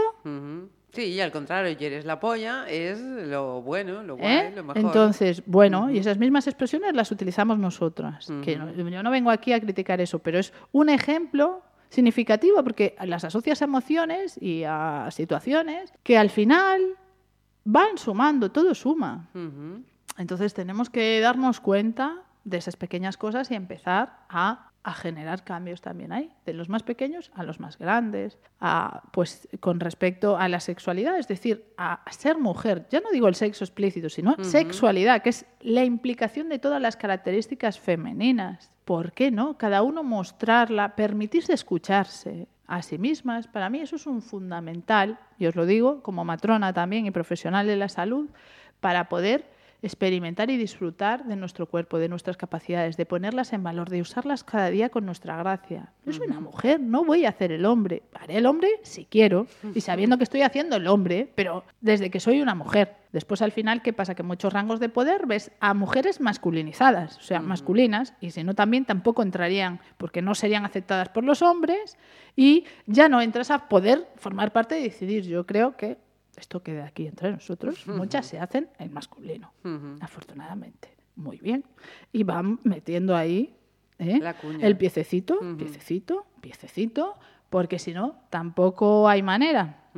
Sí, 0.92 1.06
y 1.06 1.20
al 1.20 1.32
contrario, 1.32 1.76
y 1.80 1.84
eres 1.84 2.06
la 2.06 2.20
polla, 2.20 2.70
es 2.70 3.02
lo 3.02 3.64
bueno, 3.64 4.04
lo 4.04 4.18
guay, 4.18 4.32
¿Eh? 4.32 4.54
lo 4.56 4.64
mejor. 4.64 4.84
Entonces, 4.84 5.42
bueno, 5.48 5.90
y 5.90 5.98
esas 5.98 6.20
mismas 6.20 6.46
expresiones 6.46 6.94
las 6.94 7.10
utilizamos 7.10 7.58
nosotras. 7.58 8.28
que 8.44 8.60
yo 8.60 9.02
no 9.02 9.10
vengo 9.10 9.32
aquí 9.32 9.52
a 9.52 9.60
criticar 9.60 10.00
eso, 10.00 10.20
pero 10.20 10.38
es 10.38 10.54
un 10.74 10.90
ejemplo 10.90 11.64
significativo 11.90 12.64
porque 12.64 12.96
las 13.04 13.24
asocias 13.24 13.64
a 13.64 13.66
emociones 13.66 14.40
y 14.40 14.64
a 14.64 15.08
situaciones 15.10 15.92
que 16.04 16.20
al 16.20 16.30
final 16.30 16.84
van 17.64 17.98
sumando, 17.98 18.52
todo 18.52 18.76
suma. 18.76 19.28
Entonces 20.20 20.54
tenemos 20.54 20.92
que 20.92 21.20
darnos 21.20 21.62
cuenta 21.62 22.22
de 22.44 22.58
esas 22.58 22.76
pequeñas 22.76 23.18
cosas 23.18 23.50
y 23.50 23.56
empezar 23.56 24.20
a, 24.30 24.71
generar 24.94 25.44
cambios 25.44 25.82
también 25.82 26.12
ahí, 26.12 26.32
de 26.46 26.54
los 26.54 26.68
más 26.68 26.82
pequeños 26.82 27.32
a 27.36 27.44
los 27.44 27.60
más 27.60 27.78
grandes, 27.78 28.40
a, 28.60 29.04
pues 29.12 29.48
con 29.60 29.80
respecto 29.80 30.38
a 30.38 30.50
la 30.50 30.60
sexualidad, 30.60 31.18
es 31.20 31.28
decir, 31.28 31.66
a 31.78 32.04
ser 32.10 32.38
mujer. 32.38 32.88
Ya 32.90 33.00
no 33.00 33.12
digo 33.12 33.28
el 33.28 33.36
sexo 33.36 33.64
explícito, 33.64 34.10
sino 34.10 34.36
sexualidad, 34.44 35.22
que 35.22 35.30
es 35.30 35.46
la 35.62 35.84
implicación 35.84 36.50
de 36.50 36.60
todas 36.60 36.82
las 36.82 36.98
características 36.98 37.80
femeninas. 37.80 38.72
¿Por 38.86 39.12
qué 39.12 39.30
no? 39.30 39.58
Cada 39.58 39.84
uno 39.84 40.04
mostrarla, 40.04 40.96
permitirse 40.96 41.54
escucharse 41.54 42.48
a 42.66 42.82
sí 42.82 42.98
mismas. 42.98 43.48
Para 43.48 43.70
mí 43.70 43.80
eso 43.80 43.98
es 43.98 44.08
un 44.08 44.22
fundamental, 44.22 45.20
y 45.38 45.46
os 45.46 45.56
lo 45.56 45.66
digo 45.66 46.02
como 46.02 46.26
matrona 46.26 46.74
también 46.74 47.06
y 47.06 47.12
profesional 47.12 47.68
de 47.68 47.76
la 47.76 47.90
salud, 47.90 48.30
para 48.80 49.10
poder 49.10 49.61
experimentar 49.82 50.50
y 50.52 50.58
disfrutar 50.58 51.26
de 51.26 51.36
nuestro 51.36 51.66
cuerpo, 51.66 51.98
de 51.98 52.08
nuestras 52.08 52.38
capacidades, 52.38 52.98
de 52.98 53.06
ponerlas 53.06 53.52
en 53.54 53.64
valor, 53.64 53.90
de 53.90 54.02
usarlas 54.02 54.44
cada 54.44 54.70
día 54.70 54.90
con 54.90 55.06
nuestra 55.06 55.38
gracia. 55.38 55.92
Yo 56.06 56.14
soy 56.14 56.28
una 56.28 56.40
mujer, 56.40 56.80
no 56.80 57.04
voy 57.04 57.26
a 57.26 57.30
hacer 57.30 57.52
el 57.52 57.66
hombre. 57.66 58.04
Haré 58.14 58.38
el 58.38 58.46
hombre 58.46 58.70
si 58.84 59.06
quiero 59.06 59.48
y 59.74 59.82
sabiendo 59.82 60.18
que 60.18 60.24
estoy 60.24 60.44
haciendo 60.44 60.76
el 60.76 60.88
hombre, 60.88 61.32
pero 61.36 61.64
desde 61.80 62.12
que 62.12 62.20
soy 62.20 62.42
una 62.42 62.54
mujer. 62.54 62.96
Después 63.12 63.42
al 63.42 63.52
final, 63.52 63.82
¿qué 63.82 63.92
pasa? 63.92 64.16
Que 64.16 64.22
en 64.22 64.28
muchos 64.28 64.54
rangos 64.54 64.80
de 64.80 64.88
poder 64.88 65.26
ves 65.26 65.52
a 65.60 65.74
mujeres 65.74 66.22
masculinizadas, 66.22 67.18
o 67.18 67.22
sea, 67.22 67.42
masculinas, 67.42 68.14
y 68.22 68.32
si 68.32 68.44
no 68.44 68.54
también 68.54 68.86
tampoco 68.86 69.22
entrarían, 69.22 69.82
porque 69.98 70.22
no 70.22 70.34
serían 70.34 70.64
aceptadas 70.64 71.10
por 71.10 71.24
los 71.24 71.42
hombres, 71.42 71.98
y 72.36 72.66
ya 72.86 73.10
no 73.10 73.22
entras 73.22 73.52
a 73.52 73.68
poder 73.68 74.08
formar 74.16 74.54
parte 74.54 74.80
y 74.80 74.84
decidir. 74.84 75.24
Yo 75.24 75.46
creo 75.46 75.76
que 75.76 75.98
esto 76.42 76.62
queda 76.62 76.86
aquí 76.86 77.08
entre 77.08 77.32
nosotros, 77.32 77.88
muchas 77.88 78.26
se 78.26 78.40
hacen 78.40 78.70
en 78.80 78.92
masculino, 78.92 79.54
afortunadamente. 80.02 80.90
Muy 81.16 81.38
bien. 81.38 81.64
Y 82.12 82.24
van 82.24 82.60
metiendo 82.64 83.16
ahí 83.16 83.56
¿eh? 84.00 84.20
el 84.62 84.78
piececito, 84.78 85.40
piececito, 85.58 86.26
piececito, 86.42 87.18
porque 87.50 87.80
si 87.80 87.94
no, 87.94 88.16
tampoco 88.30 89.08
hay 89.08 89.22
manera. 89.22 89.90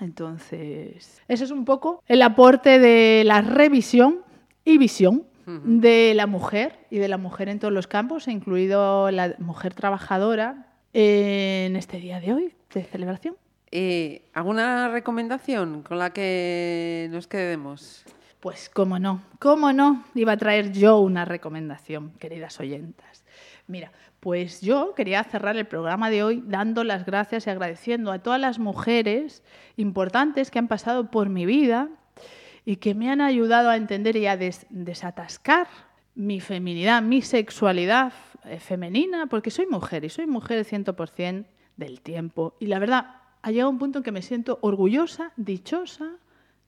Entonces, 0.00 1.22
ese 1.28 1.44
es 1.44 1.50
un 1.50 1.64
poco 1.64 2.02
el 2.06 2.22
aporte 2.22 2.78
de 2.78 3.22
la 3.24 3.40
revisión 3.40 4.20
y 4.64 4.78
visión 4.78 5.24
de 5.46 6.12
la 6.14 6.26
mujer 6.26 6.86
y 6.90 6.98
de 6.98 7.08
la 7.08 7.16
mujer 7.16 7.48
en 7.48 7.58
todos 7.58 7.72
los 7.72 7.86
campos, 7.86 8.28
incluido 8.28 9.10
la 9.10 9.34
mujer 9.38 9.72
trabajadora 9.72 10.66
en 10.92 11.74
este 11.76 11.98
día 11.98 12.20
de 12.20 12.34
hoy 12.34 12.54
de 12.74 12.84
celebración. 12.84 13.36
Eh, 13.70 14.22
¿Alguna 14.32 14.88
recomendación 14.88 15.82
con 15.82 15.98
la 15.98 16.12
que 16.12 17.08
nos 17.10 17.26
quedemos? 17.26 18.04
Pues 18.40 18.70
cómo 18.70 18.98
no, 18.98 19.22
cómo 19.40 19.72
no, 19.72 20.04
iba 20.14 20.32
a 20.32 20.36
traer 20.36 20.72
yo 20.72 20.98
una 21.00 21.24
recomendación, 21.24 22.12
queridas 22.18 22.60
oyentas. 22.60 23.24
Mira, 23.66 23.92
pues 24.20 24.60
yo 24.60 24.94
quería 24.94 25.22
cerrar 25.24 25.56
el 25.56 25.66
programa 25.66 26.08
de 26.08 26.22
hoy 26.22 26.42
dando 26.46 26.84
las 26.84 27.04
gracias 27.04 27.46
y 27.46 27.50
agradeciendo 27.50 28.10
a 28.10 28.20
todas 28.20 28.40
las 28.40 28.58
mujeres 28.58 29.42
importantes 29.76 30.50
que 30.50 30.58
han 30.58 30.68
pasado 30.68 31.10
por 31.10 31.28
mi 31.28 31.44
vida 31.44 31.88
y 32.64 32.76
que 32.76 32.94
me 32.94 33.10
han 33.10 33.20
ayudado 33.20 33.70
a 33.70 33.76
entender 33.76 34.16
y 34.16 34.26
a 34.26 34.36
desatascar 34.36 35.66
mi 36.14 36.40
feminidad, 36.40 37.02
mi 37.02 37.22
sexualidad 37.22 38.12
eh, 38.44 38.58
femenina, 38.60 39.26
porque 39.26 39.50
soy 39.50 39.66
mujer 39.66 40.04
y 40.04 40.08
soy 40.08 40.26
mujer 40.26 40.64
100% 40.64 41.44
del 41.76 42.00
tiempo. 42.00 42.56
Y 42.58 42.66
la 42.66 42.78
verdad, 42.78 43.18
ha 43.48 43.50
llegado 43.50 43.70
un 43.70 43.78
punto 43.78 44.00
en 44.00 44.04
que 44.04 44.12
me 44.12 44.20
siento 44.20 44.58
orgullosa, 44.60 45.32
dichosa 45.38 46.10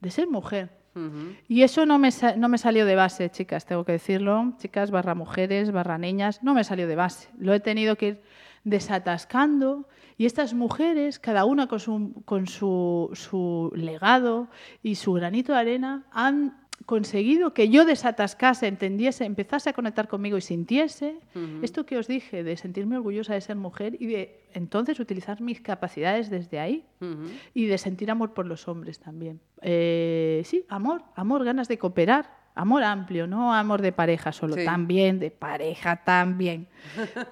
de 0.00 0.10
ser 0.10 0.28
mujer. 0.28 0.70
Y 1.46 1.62
eso 1.62 1.84
no 1.84 1.98
me, 1.98 2.08
no 2.38 2.48
me 2.48 2.56
salió 2.56 2.86
de 2.86 2.94
base, 2.94 3.28
chicas, 3.30 3.66
tengo 3.66 3.84
que 3.84 3.92
decirlo. 3.92 4.54
Chicas, 4.56 4.90
barra 4.90 5.14
mujeres, 5.14 5.72
barra 5.72 5.98
niñas, 5.98 6.42
no 6.42 6.54
me 6.54 6.64
salió 6.64 6.88
de 6.88 6.96
base. 6.96 7.28
Lo 7.38 7.52
he 7.52 7.60
tenido 7.60 7.96
que 7.96 8.06
ir 8.08 8.22
desatascando. 8.64 9.88
Y 10.16 10.24
estas 10.24 10.54
mujeres, 10.54 11.18
cada 11.18 11.44
una 11.44 11.66
con 11.66 11.80
su, 11.80 12.22
con 12.24 12.46
su, 12.46 13.10
su 13.12 13.70
legado 13.74 14.48
y 14.82 14.94
su 14.94 15.12
granito 15.12 15.52
de 15.52 15.58
arena, 15.58 16.06
han 16.10 16.66
conseguido 16.86 17.52
que 17.54 17.68
yo 17.68 17.84
desatascase, 17.84 18.66
entendiese, 18.66 19.24
empezase 19.24 19.70
a 19.70 19.72
conectar 19.72 20.08
conmigo 20.08 20.36
y 20.36 20.40
sintiese 20.40 21.18
esto 21.62 21.86
que 21.86 21.98
os 21.98 22.08
dije, 22.08 22.42
de 22.42 22.56
sentirme 22.56 22.96
orgullosa 22.96 23.34
de 23.34 23.40
ser 23.40 23.56
mujer 23.56 23.96
y 24.00 24.06
de 24.06 24.40
entonces 24.54 24.98
utilizar 24.98 25.40
mis 25.40 25.60
capacidades 25.60 26.30
desde 26.30 26.58
ahí 26.58 26.84
y 27.54 27.66
de 27.66 27.78
sentir 27.78 28.10
amor 28.10 28.32
por 28.32 28.46
los 28.46 28.66
hombres 28.66 28.98
también. 28.98 29.40
Eh, 29.62 30.42
sí, 30.44 30.64
amor, 30.68 31.02
amor, 31.14 31.44
ganas 31.44 31.68
de 31.68 31.78
cooperar, 31.78 32.34
amor 32.54 32.82
amplio, 32.82 33.26
no 33.26 33.54
amor 33.54 33.82
de 33.82 33.92
pareja 33.92 34.32
solo, 34.32 34.56
también 34.64 35.18
de 35.18 35.30
pareja 35.30 36.02
también, 36.04 36.66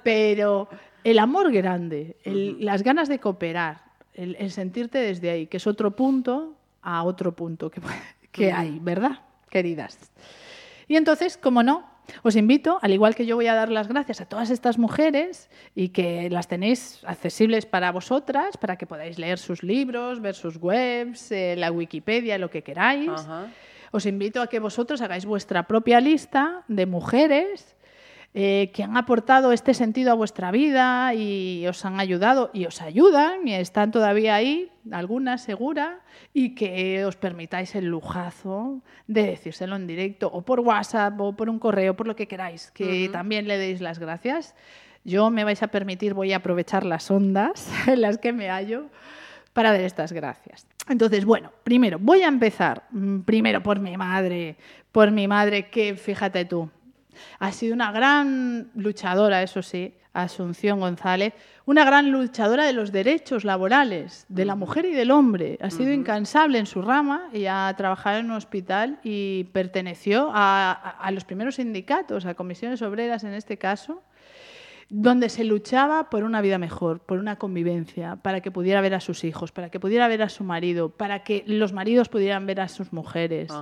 pero 0.02 0.68
el 1.04 1.18
amor 1.18 1.50
grande, 1.52 2.16
las 2.24 2.82
ganas 2.82 3.08
de 3.08 3.18
cooperar, 3.18 3.82
el, 4.14 4.50
sentirte 4.50 4.98
desde 4.98 5.30
ahí, 5.30 5.46
que 5.46 5.56
es 5.56 5.66
otro 5.66 5.96
punto 5.96 6.54
a 6.82 7.02
otro 7.02 7.34
punto 7.34 7.70
que, 7.70 7.80
que 8.30 8.52
hay, 8.52 8.78
¿verdad? 8.80 9.20
Queridas. 9.48 9.98
Y 10.86 10.96
entonces, 10.96 11.36
como 11.36 11.62
no, 11.62 11.84
os 12.22 12.36
invito, 12.36 12.78
al 12.82 12.92
igual 12.92 13.14
que 13.14 13.26
yo 13.26 13.36
voy 13.36 13.46
a 13.46 13.54
dar 13.54 13.70
las 13.70 13.88
gracias 13.88 14.20
a 14.20 14.26
todas 14.26 14.50
estas 14.50 14.78
mujeres 14.78 15.50
y 15.74 15.90
que 15.90 16.30
las 16.30 16.48
tenéis 16.48 17.02
accesibles 17.06 17.66
para 17.66 17.92
vosotras, 17.92 18.56
para 18.56 18.76
que 18.76 18.86
podáis 18.86 19.18
leer 19.18 19.38
sus 19.38 19.62
libros, 19.62 20.20
ver 20.20 20.34
sus 20.34 20.56
webs, 20.56 21.30
eh, 21.30 21.54
la 21.56 21.70
Wikipedia, 21.70 22.38
lo 22.38 22.50
que 22.50 22.62
queráis. 22.62 23.10
Os 23.90 24.06
invito 24.06 24.42
a 24.42 24.48
que 24.48 24.58
vosotros 24.58 25.00
hagáis 25.00 25.24
vuestra 25.24 25.66
propia 25.66 26.00
lista 26.00 26.64
de 26.68 26.86
mujeres 26.86 27.76
eh, 28.40 28.70
que 28.72 28.84
han 28.84 28.96
aportado 28.96 29.50
este 29.50 29.74
sentido 29.74 30.12
a 30.12 30.14
vuestra 30.14 30.52
vida 30.52 31.12
y 31.12 31.66
os 31.66 31.84
han 31.84 31.98
ayudado 31.98 32.50
y 32.52 32.66
os 32.66 32.80
ayudan 32.80 33.48
y 33.48 33.54
están 33.54 33.90
todavía 33.90 34.36
ahí, 34.36 34.70
algunas 34.92 35.42
segura, 35.42 36.02
y 36.32 36.54
que 36.54 37.04
os 37.04 37.16
permitáis 37.16 37.74
el 37.74 37.86
lujazo 37.86 38.80
de 39.08 39.24
decírselo 39.24 39.74
en 39.74 39.88
directo 39.88 40.30
o 40.32 40.42
por 40.42 40.60
WhatsApp 40.60 41.20
o 41.20 41.34
por 41.34 41.50
un 41.50 41.58
correo, 41.58 41.96
por 41.96 42.06
lo 42.06 42.14
que 42.14 42.28
queráis, 42.28 42.70
que 42.70 43.08
también 43.10 43.48
le 43.48 43.58
deis 43.58 43.80
las 43.80 43.98
gracias. 43.98 44.54
Yo 45.02 45.30
me 45.30 45.42
vais 45.42 45.64
a 45.64 45.66
permitir, 45.66 46.14
voy 46.14 46.32
a 46.32 46.36
aprovechar 46.36 46.86
las 46.86 47.10
ondas 47.10 47.68
en 47.88 48.02
las 48.02 48.18
que 48.18 48.32
me 48.32 48.50
hallo 48.50 48.86
para 49.52 49.72
dar 49.72 49.80
estas 49.80 50.12
gracias. 50.12 50.68
Entonces, 50.88 51.24
bueno, 51.24 51.50
primero, 51.64 51.98
voy 52.00 52.22
a 52.22 52.28
empezar, 52.28 52.84
mm, 52.92 53.22
primero 53.22 53.64
por 53.64 53.80
mi 53.80 53.96
madre, 53.96 54.54
por 54.92 55.10
mi 55.10 55.26
madre 55.26 55.70
que, 55.70 55.96
fíjate 55.96 56.44
tú, 56.44 56.70
ha 57.38 57.52
sido 57.52 57.74
una 57.74 57.92
gran 57.92 58.70
luchadora, 58.74 59.42
eso 59.42 59.62
sí, 59.62 59.94
Asunción 60.12 60.80
González, 60.80 61.34
una 61.64 61.84
gran 61.84 62.10
luchadora 62.10 62.64
de 62.64 62.72
los 62.72 62.92
derechos 62.92 63.44
laborales 63.44 64.26
de 64.28 64.44
la 64.44 64.56
mujer 64.56 64.86
y 64.86 64.92
del 64.92 65.10
hombre. 65.10 65.58
Ha 65.60 65.70
sido 65.70 65.92
incansable 65.92 66.58
en 66.58 66.66
su 66.66 66.82
rama 66.82 67.28
y 67.32 67.46
ha 67.46 67.72
trabajado 67.76 68.18
en 68.18 68.26
un 68.26 68.32
hospital 68.32 68.98
y 69.04 69.44
perteneció 69.52 70.30
a, 70.32 71.08
los 71.12 71.24
primeros 71.24 71.56
sindicatos, 71.56 72.26
a 72.26 72.34
comisiones 72.34 72.82
obreras 72.82 73.22
en 73.24 73.34
este 73.34 73.58
caso, 73.58 74.02
donde 74.88 75.28
se 75.28 75.44
luchaba 75.44 76.08
por 76.10 76.24
una 76.24 76.40
vida 76.40 76.58
mejor, 76.58 77.00
por 77.00 77.18
una 77.18 77.36
convivencia, 77.36 78.16
para 78.16 78.40
que 78.40 78.50
pudiera 78.50 78.80
ver 78.80 78.94
a 78.94 79.00
sus 79.00 79.22
hijos, 79.22 79.52
para 79.52 79.70
que 79.70 79.78
pudiera 79.78 80.08
ver 80.08 80.22
a 80.22 80.30
su 80.30 80.42
marido, 80.42 80.88
para 80.88 81.22
que 81.22 81.44
los 81.46 81.72
maridos 81.72 82.08
pudieran 82.08 82.46
ver 82.46 82.60
a 82.60 82.68
sus 82.68 82.92
mujeres. 82.92 83.52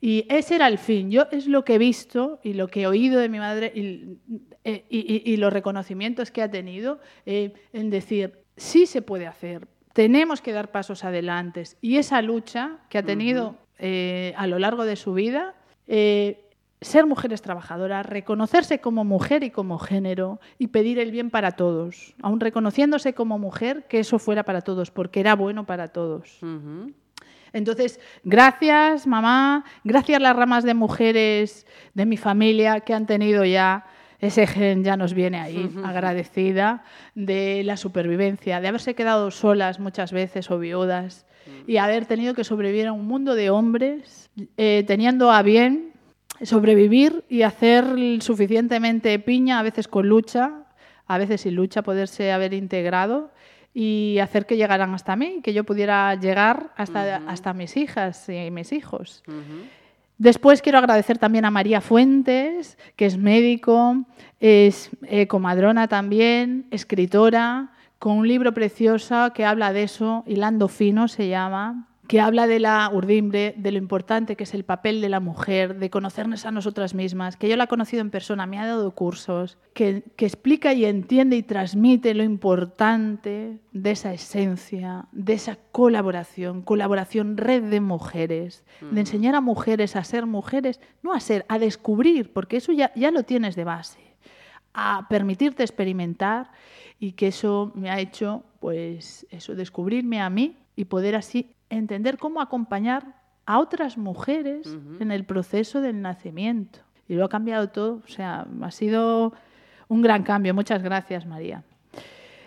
Y 0.00 0.26
ese 0.30 0.54
era 0.54 0.66
el 0.66 0.78
fin. 0.78 1.10
Yo 1.10 1.26
es 1.30 1.46
lo 1.46 1.64
que 1.64 1.74
he 1.74 1.78
visto 1.78 2.40
y 2.42 2.54
lo 2.54 2.68
que 2.68 2.82
he 2.82 2.86
oído 2.86 3.20
de 3.20 3.28
mi 3.28 3.38
madre 3.38 3.72
y, 3.74 4.18
eh, 4.64 5.36
los 5.38 5.52
reconocimientos 5.52 6.30
que 6.30 6.42
ha 6.42 6.50
tenido 6.50 7.00
eh, 7.26 7.52
en 7.72 7.90
decir, 7.90 8.38
sí 8.56 8.86
se 8.86 9.02
puede 9.02 9.26
hacer, 9.26 9.68
tenemos 9.92 10.40
que 10.40 10.52
dar 10.52 10.70
pasos 10.70 11.04
adelante. 11.04 11.64
Y 11.80 11.96
esa 11.96 12.22
lucha 12.22 12.78
que 12.88 12.98
ha 12.98 13.02
tenido 13.02 13.56
eh, 13.78 14.34
a 14.36 14.46
lo 14.46 14.58
largo 14.58 14.84
de 14.84 14.96
su 14.96 15.12
vida, 15.14 15.54
ser 15.86 17.06
mujeres 17.06 17.42
trabajadoras, 17.42 18.06
reconocerse 18.06 18.80
como 18.80 19.04
mujer 19.04 19.42
y 19.44 19.50
como 19.50 19.78
género 19.78 20.40
y 20.58 20.68
pedir 20.68 20.98
el 20.98 21.10
bien 21.10 21.30
para 21.30 21.52
todos, 21.52 22.14
aun 22.22 22.40
reconociéndose 22.40 23.12
como 23.12 23.38
mujer, 23.38 23.86
que 23.88 23.98
eso 23.98 24.18
fuera 24.18 24.44
para 24.44 24.62
todos, 24.62 24.90
porque 24.90 25.20
era 25.20 25.34
bueno 25.34 25.66
para 25.66 25.88
todos. 25.88 26.38
Entonces, 27.52 28.00
gracias 28.24 29.06
mamá, 29.06 29.64
gracias 29.84 30.20
las 30.20 30.36
ramas 30.36 30.64
de 30.64 30.74
mujeres 30.74 31.66
de 31.94 32.06
mi 32.06 32.16
familia 32.16 32.80
que 32.80 32.94
han 32.94 33.06
tenido 33.06 33.44
ya 33.44 33.86
ese 34.20 34.46
gen 34.46 34.84
ya 34.84 34.96
nos 34.96 35.14
viene 35.14 35.40
ahí, 35.40 35.70
agradecida 35.82 36.84
de 37.14 37.62
la 37.64 37.76
supervivencia, 37.76 38.60
de 38.60 38.68
haberse 38.68 38.94
quedado 38.94 39.30
solas 39.30 39.80
muchas 39.80 40.12
veces 40.12 40.50
o 40.50 40.58
viudas 40.58 41.26
y 41.66 41.78
haber 41.78 42.04
tenido 42.04 42.34
que 42.34 42.44
sobrevivir 42.44 42.86
a 42.86 42.92
un 42.92 43.06
mundo 43.06 43.34
de 43.34 43.50
hombres, 43.50 44.30
eh, 44.56 44.84
teniendo 44.86 45.32
a 45.32 45.42
bien 45.42 45.92
sobrevivir 46.42 47.24
y 47.28 47.42
hacer 47.42 47.86
suficientemente 48.20 49.18
piña, 49.18 49.58
a 49.58 49.62
veces 49.62 49.88
con 49.88 50.08
lucha, 50.08 50.64
a 51.06 51.18
veces 51.18 51.40
sin 51.42 51.54
lucha, 51.54 51.82
poderse 51.82 52.30
haber 52.30 52.52
integrado 52.52 53.30
y 53.72 54.18
hacer 54.20 54.46
que 54.46 54.56
llegaran 54.56 54.94
hasta 54.94 55.16
mí, 55.16 55.40
que 55.42 55.52
yo 55.52 55.64
pudiera 55.64 56.14
llegar 56.14 56.72
hasta, 56.76 57.16
hasta 57.28 57.52
mis 57.52 57.76
hijas 57.76 58.28
y 58.28 58.50
mis 58.50 58.72
hijos. 58.72 59.22
Después 60.18 60.60
quiero 60.60 60.78
agradecer 60.78 61.18
también 61.18 61.44
a 61.44 61.50
María 61.50 61.80
Fuentes, 61.80 62.76
que 62.96 63.06
es 63.06 63.16
médico, 63.16 64.04
es 64.38 64.90
eh, 65.02 65.26
comadrona 65.26 65.88
también, 65.88 66.66
escritora, 66.70 67.72
con 67.98 68.18
un 68.18 68.28
libro 68.28 68.52
precioso 68.52 69.32
que 69.34 69.44
habla 69.44 69.72
de 69.72 69.84
eso, 69.84 70.24
Hilando 70.26 70.68
Fino 70.68 71.08
se 71.08 71.28
llama, 71.28 71.89
que 72.10 72.20
habla 72.20 72.48
de 72.48 72.58
la 72.58 72.90
urdimbre, 72.92 73.54
de 73.56 73.70
lo 73.70 73.78
importante 73.78 74.34
que 74.34 74.42
es 74.42 74.52
el 74.52 74.64
papel 74.64 75.00
de 75.00 75.08
la 75.08 75.20
mujer, 75.20 75.78
de 75.78 75.90
conocernos 75.90 76.44
a 76.44 76.50
nosotras 76.50 76.92
mismas, 76.92 77.36
que 77.36 77.48
yo 77.48 77.56
la 77.56 77.64
he 77.64 77.68
conocido 77.68 78.00
en 78.00 78.10
persona, 78.10 78.46
me 78.46 78.58
ha 78.58 78.66
dado 78.66 78.90
cursos, 78.96 79.58
que, 79.74 80.02
explica 80.18 80.72
y 80.72 80.86
entiende 80.86 81.36
y 81.36 81.44
transmite 81.44 82.12
lo 82.14 82.24
importante 82.24 83.60
de 83.70 83.90
esa 83.92 84.12
esencia, 84.12 85.06
de 85.12 85.34
esa 85.34 85.56
colaboración, 85.70 86.62
colaboración 86.62 87.36
red 87.36 87.62
de 87.62 87.80
mujeres, 87.80 88.64
de 88.80 88.98
enseñar 88.98 89.36
a 89.36 89.40
mujeres 89.40 89.94
a 89.94 90.02
ser 90.02 90.26
mujeres, 90.26 90.80
no 91.04 91.12
a 91.12 91.20
ser, 91.20 91.46
a 91.48 91.60
descubrir, 91.60 92.32
porque 92.32 92.56
eso 92.56 92.72
ya, 92.72 92.90
ya 92.96 93.12
lo 93.12 93.22
tienes 93.22 93.54
de 93.54 93.62
base, 93.62 94.00
a 94.74 95.06
permitirte 95.08 95.62
experimentar 95.62 96.50
y 96.98 97.12
que 97.12 97.28
eso 97.28 97.70
me 97.76 97.88
ha 97.88 98.00
hecho, 98.00 98.42
pues, 98.58 99.28
eso, 99.30 99.54
descubrirme 99.54 100.20
a 100.20 100.28
mí 100.28 100.56
y 100.74 100.86
poder 100.86 101.14
así 101.14 101.54
entender 101.70 102.18
cómo 102.18 102.40
acompañar 102.40 103.14
a 103.46 103.58
otras 103.58 103.96
mujeres 103.96 104.76
en 105.00 105.10
el 105.10 105.24
proceso 105.24 105.80
del 105.80 106.02
nacimiento. 106.02 106.80
Y 107.08 107.14
lo 107.14 107.24
ha 107.24 107.28
cambiado 107.28 107.70
todo. 107.70 108.02
O 108.04 108.08
sea, 108.08 108.46
ha 108.62 108.70
sido 108.70 109.32
un 109.88 110.02
gran 110.02 110.22
cambio. 110.22 110.54
Muchas 110.54 110.82
gracias, 110.82 111.26
María. 111.26 111.64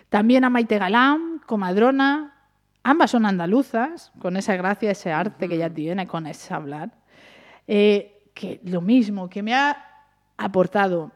También 0.08 0.44
a 0.44 0.50
Maite 0.50 0.78
Galán, 0.78 1.40
comadrona. 1.46 2.32
Ambas 2.82 3.10
son 3.10 3.26
andaluzas, 3.26 4.12
con 4.18 4.36
esa 4.36 4.56
gracia, 4.56 4.90
ese 4.90 5.10
arte 5.10 5.48
que 5.48 5.56
ella 5.56 5.72
tiene 5.72 6.06
con 6.06 6.26
ese 6.26 6.54
hablar. 6.54 6.92
Eh, 7.66 8.30
que 8.34 8.60
lo 8.64 8.80
mismo, 8.80 9.28
que 9.28 9.42
me 9.42 9.54
ha 9.54 9.76
aportado 10.36 11.12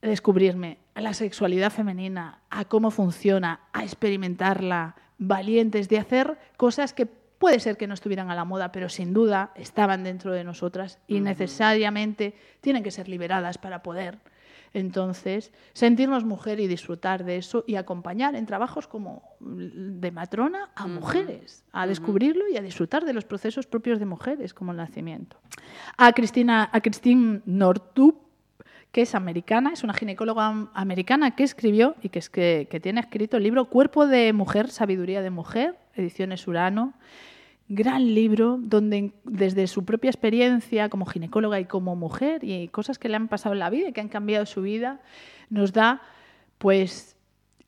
descubrirme 0.00 0.78
a 0.94 1.00
la 1.00 1.14
sexualidad 1.14 1.70
femenina, 1.70 2.40
a 2.50 2.64
cómo 2.66 2.90
funciona, 2.90 3.60
a 3.72 3.82
experimentarla, 3.82 4.96
valientes 5.18 5.88
de 5.88 5.98
hacer 5.98 6.38
cosas 6.56 6.92
que 6.92 7.08
Puede 7.44 7.60
ser 7.60 7.76
que 7.76 7.86
no 7.86 7.92
estuvieran 7.92 8.30
a 8.30 8.34
la 8.34 8.46
moda, 8.46 8.72
pero 8.72 8.88
sin 8.88 9.12
duda 9.12 9.52
estaban 9.54 10.02
dentro 10.02 10.32
de 10.32 10.44
nosotras 10.44 10.98
y 11.06 11.20
necesariamente 11.20 12.32
tienen 12.62 12.82
que 12.82 12.90
ser 12.90 13.06
liberadas 13.06 13.58
para 13.58 13.82
poder 13.82 14.18
entonces 14.72 15.52
sentirnos 15.74 16.24
mujer 16.24 16.58
y 16.58 16.68
disfrutar 16.68 17.22
de 17.22 17.36
eso 17.36 17.62
y 17.66 17.74
acompañar 17.74 18.34
en 18.34 18.46
trabajos 18.46 18.88
como 18.88 19.36
de 19.40 20.10
matrona 20.10 20.70
a 20.74 20.86
mujeres, 20.86 21.66
a 21.70 21.86
descubrirlo 21.86 22.48
y 22.48 22.56
a 22.56 22.62
disfrutar 22.62 23.04
de 23.04 23.12
los 23.12 23.26
procesos 23.26 23.66
propios 23.66 23.98
de 23.98 24.06
mujeres, 24.06 24.54
como 24.54 24.70
el 24.70 24.78
nacimiento. 24.78 25.36
A 25.98 26.14
Cristina, 26.14 26.70
a 26.72 26.80
Christine 26.80 27.42
Nortup, 27.44 28.22
que 28.90 29.02
es 29.02 29.14
americana, 29.14 29.74
es 29.74 29.84
una 29.84 29.92
ginecóloga 29.92 30.70
americana 30.72 31.36
que 31.36 31.42
escribió 31.42 31.94
y 32.00 32.08
que, 32.08 32.20
es 32.20 32.30
que, 32.30 32.68
que 32.70 32.80
tiene 32.80 33.00
escrito 33.00 33.36
el 33.36 33.42
libro 33.42 33.66
Cuerpo 33.66 34.06
de 34.06 34.32
Mujer, 34.32 34.70
Sabiduría 34.70 35.20
de 35.20 35.28
Mujer, 35.28 35.76
ediciones 35.94 36.48
Urano, 36.48 36.94
gran 37.68 38.14
libro 38.14 38.58
donde 38.60 39.12
desde 39.24 39.66
su 39.66 39.84
propia 39.84 40.10
experiencia 40.10 40.88
como 40.88 41.06
ginecóloga 41.06 41.60
y 41.60 41.64
como 41.64 41.96
mujer 41.96 42.44
y 42.44 42.68
cosas 42.68 42.98
que 42.98 43.08
le 43.08 43.16
han 43.16 43.28
pasado 43.28 43.54
en 43.54 43.60
la 43.60 43.70
vida 43.70 43.88
y 43.88 43.92
que 43.92 44.00
han 44.00 44.08
cambiado 44.08 44.46
su 44.46 44.62
vida, 44.62 45.00
nos 45.50 45.72
da 45.72 46.02
pues 46.58 47.16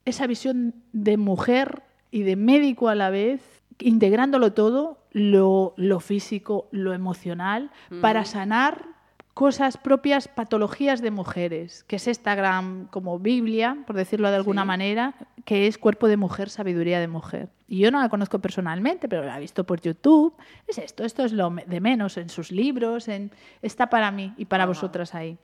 esa 0.04 0.26
visión 0.26 0.74
de 0.92 1.16
mujer 1.16 1.82
y 2.10 2.22
de 2.22 2.36
médico 2.36 2.88
a 2.88 2.94
la 2.94 3.10
vez, 3.10 3.62
integrándolo 3.78 4.52
todo, 4.52 4.98
lo, 5.12 5.74
físico, 6.00 6.68
lo 6.70 6.92
emocional, 6.92 7.70
para 8.00 8.24
sanar 8.24 8.95
cosas 9.36 9.76
propias, 9.76 10.28
patologías 10.28 11.02
de 11.02 11.10
mujeres, 11.10 11.84
que 11.84 11.96
es 11.96 12.08
esta 12.08 12.34
gran 12.34 12.86
como 12.86 13.18
Biblia, 13.18 13.76
por 13.86 13.94
decirlo 13.94 14.30
de 14.30 14.36
alguna 14.36 14.64
manera, 14.64 15.12
que 15.44 15.66
es 15.66 15.76
Cuerpo 15.76 16.08
de 16.08 16.16
Mujer, 16.16 16.48
Sabiduría 16.48 17.00
de 17.00 17.06
Mujer. 17.06 17.50
Y 17.68 17.80
yo 17.80 17.90
no 17.90 18.00
la 18.00 18.08
conozco 18.08 18.38
personalmente, 18.38 19.10
pero 19.10 19.24
la 19.24 19.36
he 19.36 19.40
visto 19.40 19.64
por 19.64 19.82
YouTube. 19.82 20.32
Es 20.66 20.78
esto, 20.78 21.04
esto 21.04 21.22
es 21.22 21.34
lo 21.34 21.50
de 21.50 21.80
menos 21.82 22.16
en 22.16 22.30
sus 22.30 22.50
libros, 22.50 23.08
en, 23.08 23.30
está 23.60 23.90
para 23.90 24.10
mí 24.10 24.32
y 24.38 24.46
para 24.46 24.64
vosotras 24.64 25.14
ahí. 25.14 25.36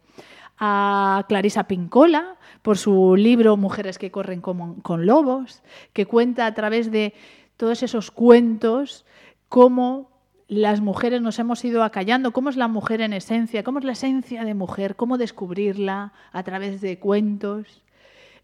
A 0.56 1.26
Clarisa 1.28 1.64
Pincola, 1.64 2.38
por 2.62 2.78
su 2.78 3.14
libro 3.14 3.58
Mujeres 3.58 3.98
que 3.98 4.10
corren 4.10 4.40
con 4.40 5.04
lobos, 5.04 5.62
que 5.92 6.06
cuenta 6.06 6.46
a 6.46 6.54
través 6.54 6.90
de 6.90 7.12
todos 7.58 7.82
esos 7.82 8.10
cuentos 8.10 9.04
cómo 9.50 10.11
las 10.52 10.80
mujeres 10.80 11.22
nos 11.22 11.38
hemos 11.38 11.64
ido 11.64 11.82
acallando, 11.82 12.32
cómo 12.32 12.50
es 12.50 12.56
la 12.56 12.68
mujer 12.68 13.00
en 13.00 13.14
esencia, 13.14 13.64
cómo 13.64 13.78
es 13.78 13.84
la 13.84 13.92
esencia 13.92 14.44
de 14.44 14.54
mujer, 14.54 14.96
cómo 14.96 15.16
descubrirla 15.16 16.12
a 16.30 16.42
través 16.42 16.80
de 16.80 16.98
cuentos 16.98 17.82